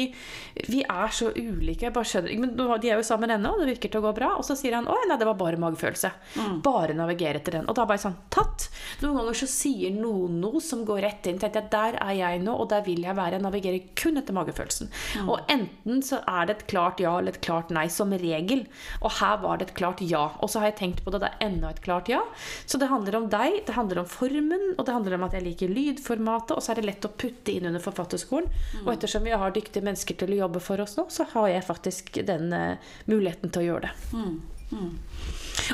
[0.69, 1.87] vi er så ulike.
[1.87, 4.35] Jeg bare Men De er jo sammen ennå, og det virker til å gå bra.
[4.37, 6.13] Og så sier han å nei, det var bare magefølelse.
[6.37, 6.61] Mm.
[6.65, 7.69] Bare navigere etter den.
[7.71, 8.69] Og da bare sånn Tatt!
[9.03, 11.41] Noen ganger så sier noen noe som går rett inn.
[11.41, 13.37] Tenkte jeg, Der er jeg nå, og der vil jeg være.
[13.37, 14.91] Jeg navigerer kun etter magefølelsen.
[15.21, 15.31] Mm.
[15.33, 18.67] Og enten så er det et klart ja eller et klart nei, som regel.
[19.03, 20.27] Og her var det et klart ja.
[20.41, 22.23] Og så har jeg tenkt på det, det er enda et klart ja.
[22.67, 25.47] Så det handler om deg, det handler om formen, og det handler om at jeg
[25.47, 28.46] liker lydformatet, og så er det lett å putte inn under forfatterskolen.
[28.47, 28.83] Mm.
[28.85, 31.67] Og ettersom vi har dyktige mennesker til å jobbe for oss nå, så har jeg
[31.67, 33.95] faktisk den uh, muligheten til å gjøre det.
[34.17, 34.37] Mm.
[34.77, 34.93] Mm.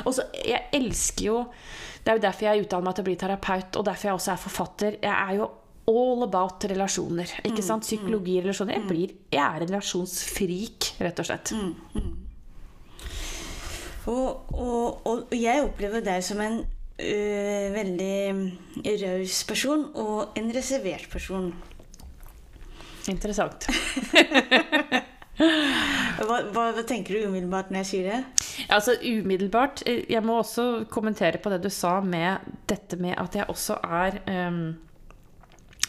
[0.05, 1.37] Og så, Jeg elsker jo
[2.03, 4.31] Det er jo derfor jeg utdanner meg til å bli terapeut, og derfor jeg også
[4.33, 4.97] er forfatter.
[5.01, 5.49] Jeg er jo
[5.87, 7.31] all about relasjoner.
[7.43, 7.87] ikke sant?
[7.87, 8.77] Psykologi, relasjoner.
[8.77, 11.53] Jeg, blir, jeg er relasjonsfrik, rett og slett.
[11.55, 12.13] Mm,
[14.11, 16.59] og, og, og, jeg opplever deg som en
[16.99, 17.13] ø,
[17.71, 18.15] veldig
[19.03, 21.53] raus person og en reservert person.
[23.11, 23.67] Interessant.
[25.37, 28.47] hva, hva, hva, tenker du umiddelbart når jeg sier det?
[28.71, 33.35] Altså umiddelbart eh, Jeg må også kommentere på det du sa med dette med at
[33.39, 34.75] jeg også er um,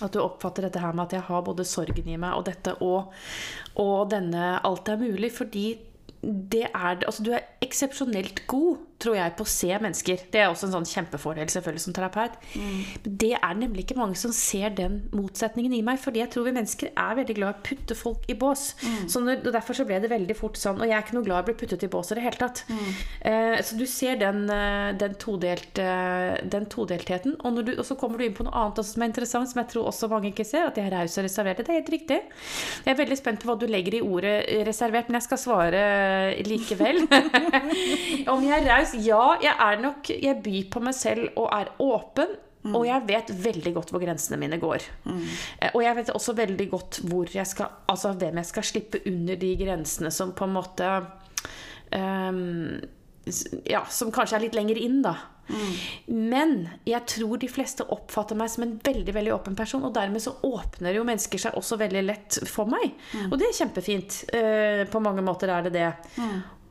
[0.00, 2.74] At du oppfatter dette her med at jeg har både sorgen i meg og dette
[2.82, 3.12] og,
[3.80, 5.32] og denne Alt er mulig.
[5.36, 5.66] Fordi
[6.24, 10.26] det er Altså, du er eksepsjonelt god tror jeg, på å se mennesker.
[10.32, 12.38] Det er også en sånn kjempefordel selvfølgelig som terapeut.
[12.56, 12.80] Mm.
[13.04, 16.56] Det er nemlig ikke mange som ser den motsetningen i meg, fordi jeg tror vi
[16.56, 18.66] mennesker er veldig glad i å putte folk i bås.
[18.82, 19.00] Mm.
[19.12, 20.80] Så når, og Derfor så ble det veldig fort sånn.
[20.80, 22.40] Og jeg er ikke noe glad i å bli puttet i bås i det hele
[22.40, 22.64] tatt.
[22.68, 22.88] Mm.
[23.30, 27.36] Eh, så du ser den, eh, den, todelt, den todeltheten.
[27.44, 29.62] Og, du, og, så kommer du inn på noe annet også som er interessant, som
[29.62, 31.66] jeg tror også mange ikke ser, at de er rause og reserverte.
[31.66, 32.20] Det er helt riktig.
[32.84, 34.36] Jeg er veldig spent på hva du legger i ordet
[34.66, 35.84] reservert, men jeg skal svare
[36.46, 37.04] likevel.
[38.32, 41.70] Om jeg er raus ja, jeg er nok Jeg byr på meg selv og er
[41.82, 42.36] åpen.
[42.64, 42.72] Mm.
[42.78, 44.86] Og jeg vet veldig godt hvor grensene mine går.
[45.04, 45.24] Mm.
[45.74, 49.36] Og jeg vet også veldig godt hvor jeg skal, altså hvem jeg skal slippe under
[49.36, 50.88] de grensene som på en måte
[51.92, 52.80] um,
[53.68, 55.12] Ja, som kanskje er litt lenger inn, da.
[55.44, 55.74] Mm.
[56.32, 56.54] Men
[56.88, 59.84] jeg tror de fleste oppfatter meg som en veldig veldig åpen person.
[59.84, 62.96] Og dermed så åpner jo mennesker seg også veldig lett for meg.
[63.12, 63.28] Mm.
[63.28, 64.22] Og det er kjempefint.
[64.32, 65.90] Uh, på mange måter er det det.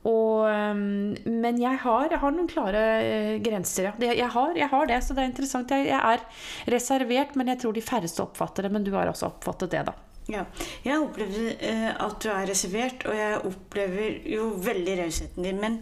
[0.03, 3.93] Og, ehm, men jeg har, jeg har, noen klare uh, grenser, ja.
[4.11, 5.71] Jeg har, jeg har, det, så det er interessant.
[5.71, 8.73] Jeg, jeg, er reservert, men jeg tror de færreste oppfatter det.
[8.75, 9.95] Men du har også oppfattet det, da.
[10.31, 10.43] Ja.
[10.83, 15.63] Jeg opplever uh, at du er reservert, og jeg opplever jo veldig rausheten din.
[15.63, 15.79] Men,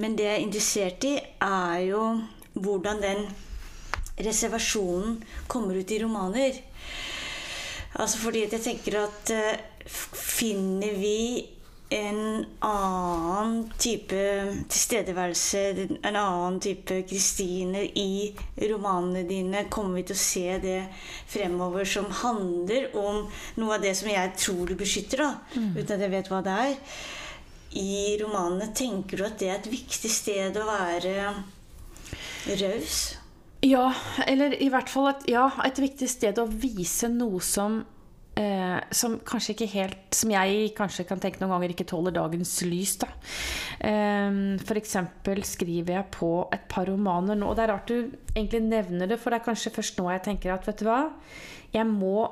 [0.00, 2.02] men, det jeg er interessert i, er jo
[2.56, 3.26] hvordan den
[4.22, 6.56] reservasjonen kommer ut i romaner.
[8.00, 11.18] Altså fordi jeg tenker at uh, finner vi
[11.92, 14.18] en annen type
[14.72, 15.62] tilstedeværelse,
[16.02, 18.32] en annen type Kristine i
[18.70, 19.66] romanene dine?
[19.72, 20.78] Kommer vi til å se det
[21.30, 23.24] fremover som handler om
[23.60, 25.72] noe av det som jeg tror du beskytter, da, mm.
[25.78, 26.76] uten at jeg vet hva det er?
[27.82, 31.16] I romanene, tenker du at det er et viktig sted å være
[32.60, 33.00] raus?
[33.62, 33.92] Ja,
[34.26, 37.84] eller i hvert fall et, ja, et viktig sted å vise noe som
[38.32, 42.54] Eh, som kanskje ikke helt Som jeg kanskje kan tenke noen ganger ikke tåler dagens
[42.64, 42.94] lys.
[43.02, 43.10] da
[43.84, 44.96] eh, F.eks.
[45.50, 47.50] skriver jeg på et par romaner nå.
[47.50, 50.24] Og det er rart du egentlig nevner det, for det er kanskje først nå jeg
[50.30, 51.02] tenker at vet du hva,
[51.74, 52.30] jeg må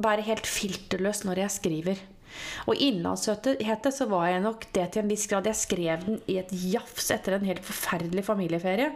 [0.00, 2.00] være helt filterløs når jeg skriver.
[2.70, 5.48] Og innlandshete så var jeg nok det til en viss grad.
[5.48, 8.90] Jeg skrev den i et jafs etter en helt forferdelig familieferie.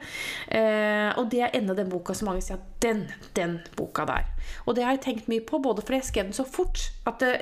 [0.49, 3.05] Eh, og det er enda den boka som mange sier at den,
[3.39, 4.27] den boka der.
[4.67, 6.91] Og det har jeg tenkt mye på, både fordi jeg skrev den så fort.
[7.07, 7.33] at Det,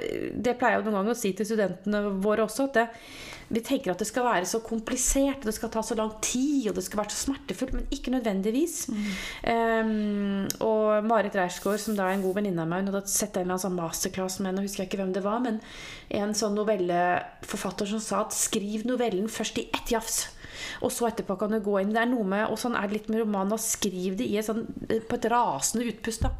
[0.42, 2.70] det pleier jeg noen ganger å si til studentene våre også.
[2.70, 2.86] at det,
[3.48, 6.78] vi tenker at det skal være så komplisert, det skal ta så lang tid, og
[6.78, 8.76] det skal være så smertefullt, men ikke nødvendigvis.
[8.90, 9.04] Mm.
[9.46, 13.36] Um, og Marit Reisgaard, som da er en god venninne av meg, hun hadde sett
[13.36, 15.60] en eller annen sånn masterclass med nå husker jeg ikke hvem det var, men
[16.20, 20.24] en sånn novelleforfatter som sa at skriv novellen først i ett jafs.
[20.84, 21.92] Og så etterpå kan du gå inn.
[21.94, 23.54] Det er noe med, og sånn er det litt med romanen.
[23.56, 26.26] Og skriv det i et sånn, eh, på et rasende utpust.
[26.26, 26.32] Da.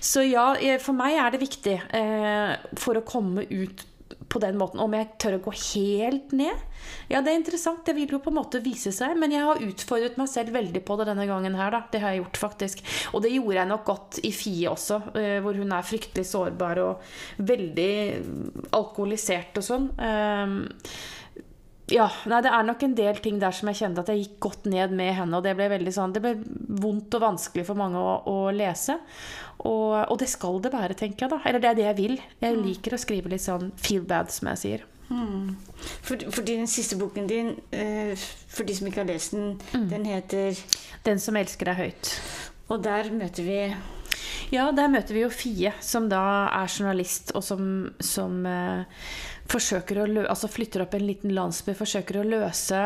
[0.00, 3.86] Så ja, eh, for meg er det viktig eh, for å komme ut
[4.30, 4.80] på den måten.
[4.82, 6.66] Om jeg tør å gå helt ned?
[7.10, 7.82] Ja, det er interessant.
[7.86, 9.16] Det vil jo på en måte vise seg.
[9.20, 11.82] Men jeg har utfordret meg selv veldig på det denne gangen her, da.
[11.90, 12.84] Det har jeg gjort, faktisk.
[13.12, 16.82] Og det gjorde jeg nok godt i Fie også, eh, hvor hun er fryktelig sårbar
[16.84, 17.94] og veldig
[18.78, 19.90] alkoholisert og sånn.
[21.90, 24.36] Ja, nei, det er nok en del ting der som jeg kjente at jeg gikk
[24.46, 25.36] godt ned med henne.
[25.38, 26.36] Og det ble veldig sånn, det ble
[26.82, 29.00] vondt og vanskelig for mange å, å lese.
[29.60, 31.34] Og, og, det skal det være, tenker jeg.
[31.34, 31.40] da.
[31.48, 32.16] Eller det er det jeg vil.
[32.40, 32.64] Jeg mm.
[32.68, 34.86] liker å skrive litt sånn feel bad, som jeg sier.
[35.10, 35.56] Mm.
[36.06, 39.88] For, fordi den siste boken din, uh, for de som ikke har lest den, mm.
[39.90, 40.54] den heter
[41.04, 42.12] 'Den som elsker deg høyt'.
[42.68, 43.74] Og der møter vi
[44.52, 48.84] Ja, der møter vi jo Fie, som da er journalist, og som, som uh,
[49.50, 52.84] forsøker å lø altså flytter opp en liten landsby, forsøker å løse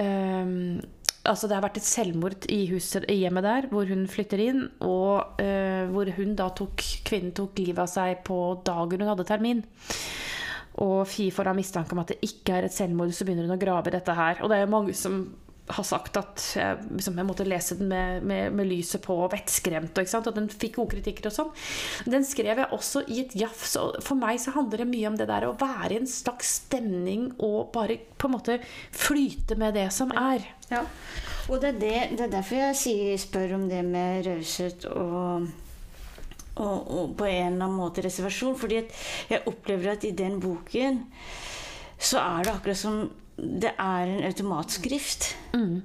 [0.00, 0.80] um,
[1.22, 4.64] Altså Det har vært et selvmord i, huset, i hjemmet der, hvor hun flytter inn.
[4.82, 9.28] Og uh, hvor hun da tok, kvinnen tok livet av seg på dagen hun hadde
[9.28, 9.60] termin.
[10.82, 13.54] Og Fie får da mistanke om at det ikke er et selvmord, så begynner hun
[13.54, 14.42] å grave dette her.
[14.42, 15.22] Og det er jo mange som
[15.70, 19.30] har sagt at jeg, liksom, jeg måtte lese den med, med, med lyset på og
[19.32, 19.98] vettskremt.
[19.98, 21.52] Og, og den fikk gode kritikker og sånn.
[22.10, 23.76] Den skrev jeg også i et jafs.
[23.80, 26.56] Og for meg så handler det mye om det der å være i en slags
[26.64, 28.58] stemning og bare på en måte
[28.90, 30.44] flyte med det som er.
[30.72, 30.82] Ja.
[31.50, 35.48] Og det er, det, det er derfor jeg sier, spør om det med raushet og,
[36.58, 38.58] og, og, på en eller annen måte reservasjon.
[38.58, 38.82] Fordi
[39.30, 41.04] jeg opplever at i den boken
[42.02, 43.04] så er det akkurat som
[43.36, 45.32] det er en automatskrift.
[45.54, 45.82] Mm.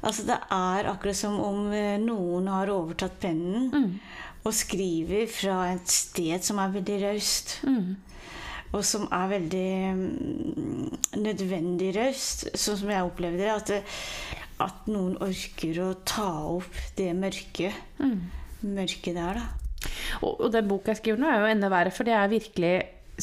[0.00, 3.90] Altså det er akkurat som om eh, noen har overtatt pennen mm.
[4.48, 7.58] og skriver fra et sted som er veldig raust.
[7.68, 7.98] Mm.
[8.70, 13.50] Og som er veldig mm, nødvendig raust, sånn som jeg opplevde det.
[13.50, 13.80] At, det,
[14.62, 17.72] at noen orker å ta opp det mørke.
[17.98, 18.20] Mm.
[18.70, 19.48] Mørket der, da.
[20.20, 22.74] Og, og den boka jeg skriver nå, er jo enda verre, for det er virkelig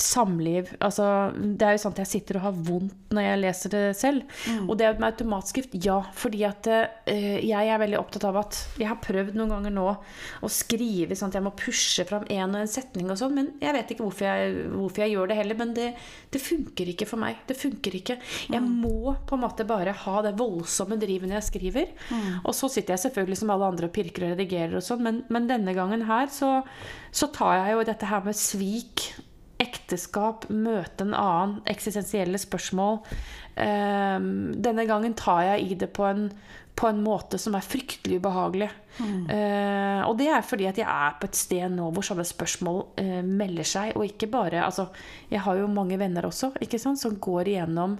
[0.02, 3.72] samliv altså, Det er jo sånn at jeg sitter og har vondt når jeg leser
[3.72, 4.24] det selv.
[4.52, 4.66] Mm.
[4.68, 5.98] Og det med automatskrift, ja.
[6.18, 9.86] Fordi at uh, jeg er veldig opptatt av at Jeg har prøvd noen ganger nå
[9.88, 13.50] å skrive sånn at jeg må pushe fram en og en setning og sånn, men
[13.62, 15.60] jeg vet ikke hvorfor jeg, hvorfor jeg gjør det heller.
[15.62, 15.88] Men det,
[16.34, 17.40] det, funker ikke for meg.
[17.48, 18.20] Det funker ikke.
[18.52, 18.74] Jeg mm.
[18.84, 21.94] må på en måte bare ha det voldsomme drivet når jeg skriver.
[22.12, 22.44] Mm.
[22.44, 25.24] Og så sitter jeg selvfølgelig som alle andre og pirker og redigerer og sånn, men,
[25.34, 26.60] men, denne gangen her så,
[27.16, 29.08] så tar jeg jo dette her med svik
[29.62, 33.02] ekteskap, møte en annen, eksistensielle spørsmål.
[33.58, 36.28] Um, denne gangen tar jeg i det på en,
[36.78, 38.70] på en måte som er fryktelig ubehagelig.
[38.98, 39.24] Mm.
[39.30, 42.84] Uh, og det er fordi at jeg er på et sted nå hvor sånne spørsmål
[43.02, 43.96] uh, melder seg.
[43.98, 44.90] Og ikke bare Altså,
[45.32, 47.98] jeg har jo mange venner også ikke sant, som går igjennom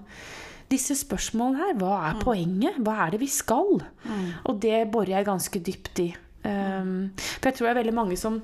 [0.70, 1.74] disse spørsmålene her.
[1.80, 2.22] Hva er mm.
[2.22, 2.78] poenget?
[2.84, 3.82] Hva er det vi skal?
[4.04, 4.30] Mm.
[4.44, 6.08] Og det borer jeg ganske dypt i.
[6.46, 8.38] Um, for jeg tror det er veldig mange som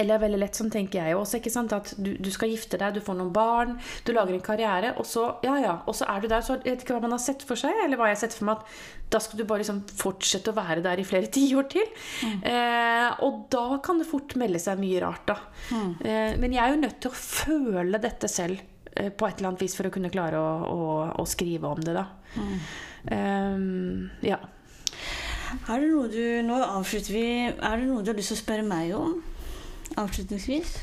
[0.00, 1.38] eller veldig lett sånn tenker jeg også.
[1.38, 3.76] ikke sant, At du, du, skal gifte deg, du får noen barn,
[4.06, 6.42] du lager en karriere, og så ja, ja, og så er du der.
[6.42, 8.36] så Jeg vet ikke hva man har sett for seg, eller hva jeg har sett
[8.36, 11.68] for meg at da skal du bare liksom fortsette å være der i flere tiår
[11.70, 11.90] til.
[12.26, 12.38] Mm.
[12.50, 15.38] Eh, og da kan det fort melde seg mye rart, da.
[15.70, 15.92] Mm.
[16.00, 18.58] Eh, men jeg er jo nødt til å føle dette selv
[18.96, 20.90] eh, på et eller annet vis for å kunne klare å, å,
[21.22, 22.08] å skrive om det, da.
[22.34, 22.58] Mm.
[23.14, 24.42] Eh, ja.
[25.70, 27.28] Er det noe du, nå avslutter vi.
[27.46, 29.20] Er det noe du har lyst til å spørre meg om?
[30.00, 30.74] Avslutningsvis?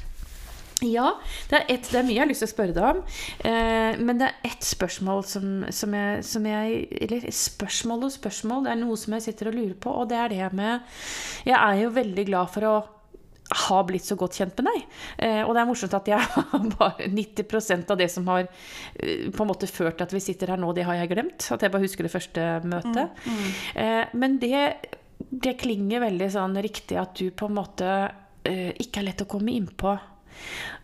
[0.82, 1.12] Ja,
[1.52, 3.02] det er, et, det er, mye jeg har lyst til å spørre deg om.
[3.46, 8.64] Eh, men det er ett spørsmål som, som, jeg, som, jeg, Eller spørsmål og spørsmål.
[8.66, 10.82] Det er noe som jeg sitter og lurer på, og det er det med
[11.46, 12.74] Jeg er jo veldig glad for å
[13.52, 14.88] ha blitt så godt kjent med deg.
[15.28, 19.28] Eh, og det er morsomt at jeg har bare 90% av det som har eh,
[19.30, 21.50] på en måte ført til at vi sitter her nå, det har jeg glemt.
[21.52, 23.22] At jeg bare husker det første møtet.
[23.28, 23.54] Mm, mm.
[23.84, 24.66] Eh, men det,
[25.30, 27.92] det klinger veldig sånn riktig at du på en måte
[28.48, 29.96] uh, ikke er lett å komme innpå.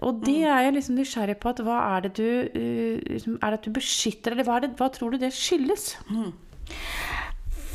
[0.05, 0.49] Og det mm.
[0.53, 1.53] er jeg liksom nysgjerrig på.
[1.53, 4.89] at Hva er det du, uh, er det at du beskytter, eller hva, det, hva,
[4.93, 5.93] tror du det skyldes?
[6.11, 6.31] Mm.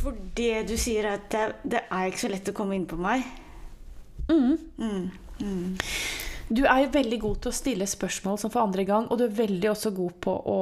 [0.03, 2.99] For det du sier, at det, det, er ikke så lett å komme inn på
[3.01, 3.25] meg.
[4.29, 4.59] Mm.
[4.79, 5.09] mm.
[5.43, 5.67] mm.
[6.53, 9.25] Du er jo veldig god til å stille spørsmål som for andre gang, og du
[9.25, 10.59] er veldig også god på å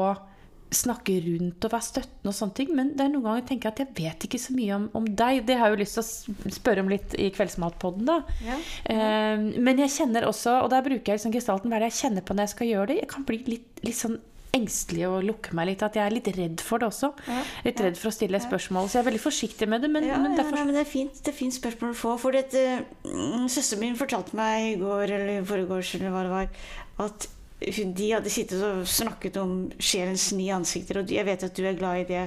[0.71, 2.73] snakke rundt og være støttende og sånne ting.
[2.77, 5.07] Men det er noen ganger jeg tenker at jeg vet ikke så mye om, om
[5.07, 5.43] deg.
[5.49, 8.19] Det har jeg jo lyst til å spørre om litt i Kveldsmatpodden, da.
[8.47, 8.59] Ja.
[8.87, 12.01] Um, men jeg kjenner også, og der bruker jeg liksom gestalten, hva er det jeg
[12.05, 13.01] kjenner på når jeg skal gjøre det?
[13.03, 14.21] Jeg kan bli litt, litt sånn
[14.57, 15.83] engstelig og lukke meg litt.
[15.87, 17.13] At jeg er litt redd for det også.
[17.31, 18.89] Ja, Litt redd for å stille spørsmål.
[18.89, 19.91] Så jeg er veldig forsiktig med det.
[19.95, 22.15] Men, men derfor nei, men det er fint, det er fint spørsmål å få.
[22.23, 22.65] For dette,
[23.07, 26.65] mm, søsteren min fortalte meg i går eller i foregårs eller hva det var,
[27.07, 27.29] at
[27.61, 31.77] de hadde sittet og snakket om sjelens ni ansikter, og jeg vet at du er
[31.79, 32.27] glad i det,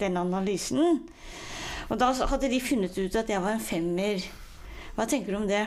[0.00, 1.02] den analysen.
[1.88, 4.24] Og da hadde de funnet ut at jeg var en femmer.
[4.96, 5.66] Hva tenker du om det?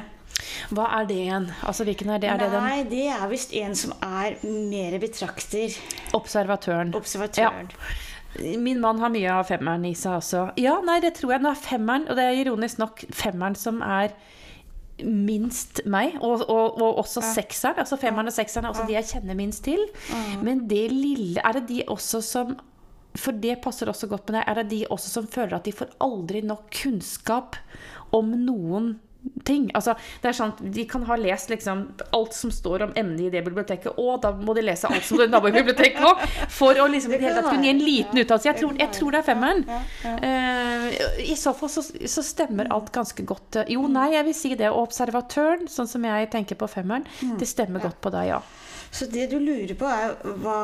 [0.75, 1.45] Hva er det igjen?
[1.63, 2.29] Altså hvilken er det?
[2.33, 5.77] Er det den Nei, det er visst en som er mer betrakter.
[6.17, 6.91] observatøren?
[6.97, 7.71] Observatøren.
[8.59, 10.41] Min mann har mye av femmeren i seg også.
[10.59, 11.43] Ja, nei, det tror jeg.
[11.45, 14.11] Nå er femmeren, og det er ironisk nok femmeren som er
[15.03, 17.79] minst meg, og, og, og også sekseren.
[17.81, 19.81] Altså femmeren og sekseren er også de jeg kjenner minst til.
[20.43, 22.55] Men det lille Er det de også som
[23.15, 24.47] For det passer også godt med deg.
[24.47, 27.55] Er det de også som føler at de får aldri nok kunnskap
[28.15, 28.95] om noen
[29.45, 29.67] ting.
[29.77, 31.83] Altså, det er sånn De kan ha lest liksom
[32.15, 35.21] alt som står om emnet i det biblioteket, og da må de lese alt som
[35.21, 38.49] i nabobiblioteket òg, for å liksom det hele tatt kunne gi en liten uttalelse.
[38.49, 39.63] Jeg, tror- jeg tror det er femmeren.
[40.05, 40.89] Uh,
[41.31, 43.61] I så fall så, så stemmer alt ganske godt.
[43.71, 44.69] Jo, nei, jeg vil si det.
[44.71, 47.05] Og observatøren, sånn som jeg tenker på femmeren,
[47.39, 48.41] det stemmer godt på deg, ja.
[48.95, 50.13] Så det du lurer på, er
[50.43, 50.59] hva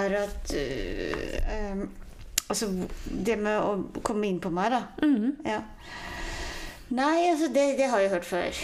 [0.00, 1.84] er at øh, ehm,
[2.44, 2.66] Altså
[3.08, 4.82] det med å komme inn på meg, da.
[5.48, 5.62] Ja.
[6.94, 8.58] Nei, altså det, det har jeg hørt før.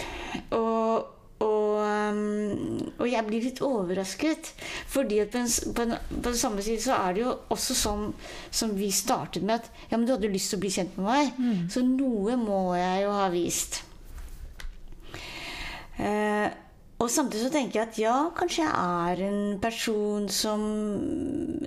[0.55, 1.09] Og,
[1.43, 4.53] og, ehm, og jeg blir litt overrasket.
[4.93, 8.09] Fordi at på, en, på, en, på samme side så er det jo også sånn
[8.55, 11.09] som vi startet med at Ja, men du hadde lyst til å bli kjent med
[11.11, 11.39] meg.
[11.74, 13.81] Så noe må jeg jo ha vist.
[16.01, 16.49] Eh,
[17.01, 18.72] og samtidig så tenker jeg at ja, kanskje jeg
[19.11, 20.62] er en person som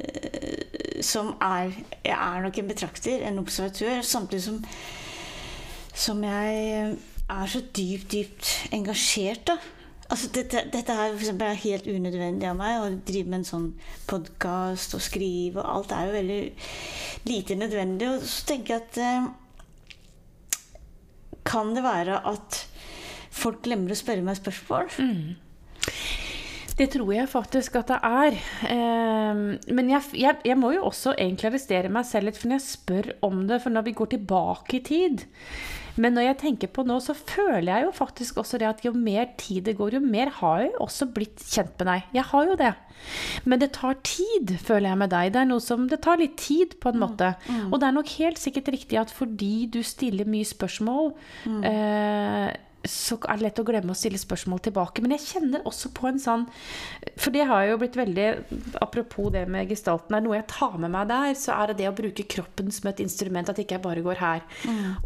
[0.01, 1.74] eh, Som er
[2.05, 4.01] Jeg er nok en betrakter, en observatør.
[4.05, 4.61] Samtidig som
[5.94, 6.98] Som jeg
[7.30, 9.58] er så dypt, dypt engasjert, da.
[10.14, 12.82] Altså dette, dette her er helt unødvendig av meg.
[12.82, 13.70] Å drive med en sånn
[14.10, 16.41] podkast og skrive og alt er jo veldig
[17.30, 18.10] lite nødvendig.
[18.12, 19.32] Og så tenker jeg at eh,
[21.44, 22.60] Kan det være at
[23.34, 24.91] folk glemmer å spørre meg spørsmål?
[26.74, 28.38] Det tror jeg faktisk at det er.
[28.70, 29.41] Eh,
[29.74, 32.68] men jeg, jeg, jeg må jo også egentlig arrestere meg selv litt, for når jeg
[32.70, 35.26] spør om det, for når vi går tilbake i tid
[36.02, 38.94] Men når jeg tenker på nå, så føler jeg jo faktisk også det at jo
[38.98, 42.08] mer tid det går, jo mer har jeg også blitt kjent med deg.
[42.18, 42.72] Jeg har jo det.
[43.46, 45.32] Men det tar tid, føler jeg med deg.
[45.36, 47.34] Det er noe som, det tar litt tid, på en måte.
[47.70, 51.12] Og det er nok helt sikkert riktig at fordi du stiller mye spørsmål
[51.68, 52.50] eh,
[52.84, 55.04] så er det lett å glemme å stille spørsmål tilbake.
[55.04, 56.46] Men jeg kjenner også på en sånn
[57.20, 58.28] For det har jo blitt veldig
[58.84, 61.90] Apropos det med gestalten, er noe jeg tar med meg der, så er det det
[61.90, 63.50] å bruke kroppen som et instrument.
[63.50, 64.44] At ikke jeg bare går her.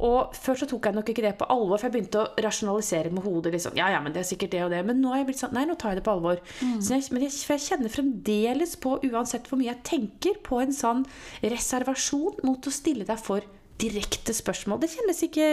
[0.04, 3.12] Og før så tok jeg nok ikke det på alvor, for jeg begynte å rasjonalisere
[3.14, 3.54] med hodet.
[3.56, 5.42] liksom, ja, ja, men det er sikkert det og det, Men nå har jeg blitt
[5.44, 6.42] sånn Nei, nå tar jeg det på alvor.
[6.82, 10.62] Så jeg, men jeg, for jeg kjenner fremdeles på, uansett hvor mye jeg tenker, på
[10.64, 11.06] en sånn
[11.44, 13.46] reservasjon mot å stille deg for
[13.82, 14.82] direkte spørsmål.
[14.82, 15.48] Det kjennes ikke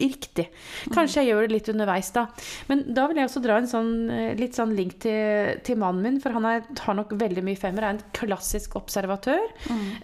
[0.00, 0.46] riktig.
[0.94, 2.26] Kanskje jeg gjør det litt underveis, da.
[2.70, 6.04] Men da vil jeg også dra en sånn, eh, litt sånn link til, til mannen
[6.04, 7.86] min, for han er, har nok veldig mye femmer.
[7.86, 9.44] Er en klassisk observatør.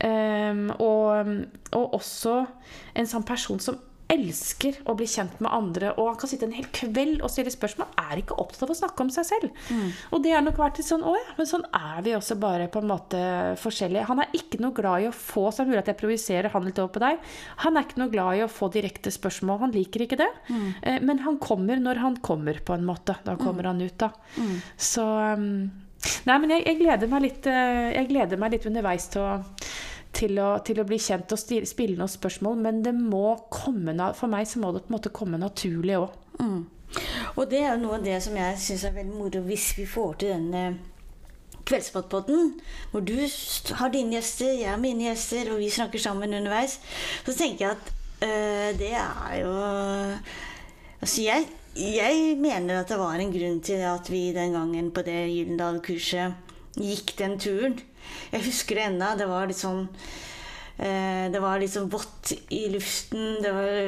[0.03, 1.33] Um, og,
[1.77, 2.43] og også
[2.99, 3.81] en sånn person som
[4.13, 7.53] elsker å bli kjent med andre, og han kan sitte en hel kveld og stille
[7.55, 7.89] spørsmål.
[8.03, 9.61] Er ikke opptatt av å snakke om seg selv.
[10.13, 12.67] Og det har nok vært litt sånn Å ja, men sånn er vi også bare
[12.73, 13.21] på en måte
[13.63, 14.05] forskjellige.
[14.11, 16.53] Han er ikke noe glad i å få Så er det mulig at jeg projiserer
[16.53, 17.23] han litt over på deg.
[17.65, 19.61] Han er ikke noe glad i å få direkte spørsmål.
[19.67, 20.29] Han liker ikke det.
[20.83, 23.17] Eh, Men han kommer når han kommer, på en måte.
[23.25, 24.13] Da kommer han ut, da.
[24.77, 25.71] Så um,
[26.27, 29.37] Nei, men jeg, jeg gleder meg litt eh, Jeg gleder meg litt underveis til å
[30.13, 34.33] til å, til å bli kjent og spille noen spørsmål, men det må komme for
[34.33, 36.17] meg så må det på en måte komme naturlig òg.
[37.37, 39.87] Og det er jo noe av det som jeg syns er veldig moro hvis vi
[39.89, 40.65] får til denne
[41.63, 42.57] Kveldspottpotten,
[42.91, 43.15] hvor du
[43.79, 46.81] har dine gjester, jeg har mine gjester, og vi snakker sammen underveis,
[47.23, 47.93] så tenker jeg at
[48.27, 49.53] øh, det er jo
[51.03, 55.03] Altså, jeg, jeg mener at det var en grunn til at vi den gangen på
[55.03, 57.81] det Gyldendal-kurset gikk den turen.
[58.33, 59.11] Jeg husker det ennå.
[59.19, 59.83] Det var litt sånn
[60.79, 63.43] eh, Det var litt sånn vått i luften.
[63.45, 63.83] Det var,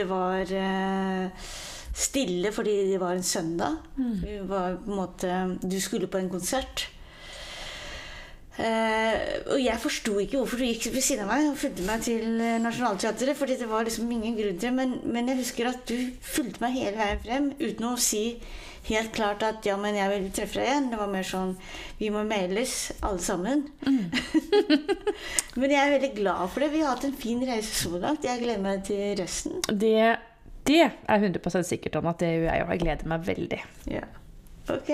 [0.00, 1.48] det var eh,
[1.98, 3.80] stille fordi det var en søndag.
[3.96, 6.88] Vi var på en måte Du skulle på en konsert.
[8.58, 9.14] Eh,
[9.52, 12.40] og jeg forsto ikke hvorfor du gikk ved siden av meg og fulgte meg til
[12.42, 13.36] eh, Nationaltheatret.
[13.38, 16.74] fordi det var liksom ingen grunn til men, men jeg husker at du fulgte meg
[16.74, 18.24] hele veien frem uten å si
[18.88, 20.88] helt klart at ja, men jeg vil treffe deg igjen.
[20.92, 21.54] Det var mer sånn
[21.98, 22.74] vi må mailes,
[23.04, 23.66] alle sammen.
[25.58, 26.72] men jeg er veldig glad for det.
[26.74, 28.26] Vi har hatt en fin reise så langt.
[28.26, 29.60] Jeg gleder meg til resten.
[29.68, 29.98] Det,
[30.68, 33.62] det er 100 sikkert om at det gjør jeg, og jeg gleder meg veldig.
[33.98, 34.08] Ja.
[34.68, 34.90] Ok.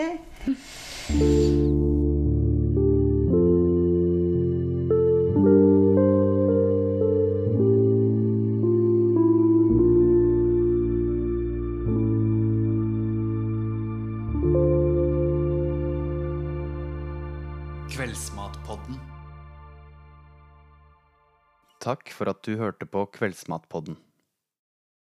[21.85, 23.99] Takk for at du hørte på Kveldsmatpodden.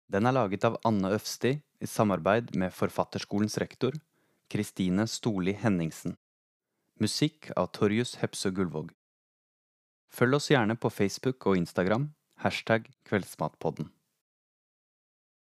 [0.08, 3.98] Den er laget av Anne Øfsti i samarbeid med Forfatterskolens rektor,
[4.48, 6.16] Kristine Storli Henningsen.
[7.04, 8.94] Musikk av Torjus Hepsø Gullvåg.
[10.08, 12.14] Følg oss gjerne på Facebook og Instagram,
[12.46, 13.92] hashtag Kveldsmatpodden.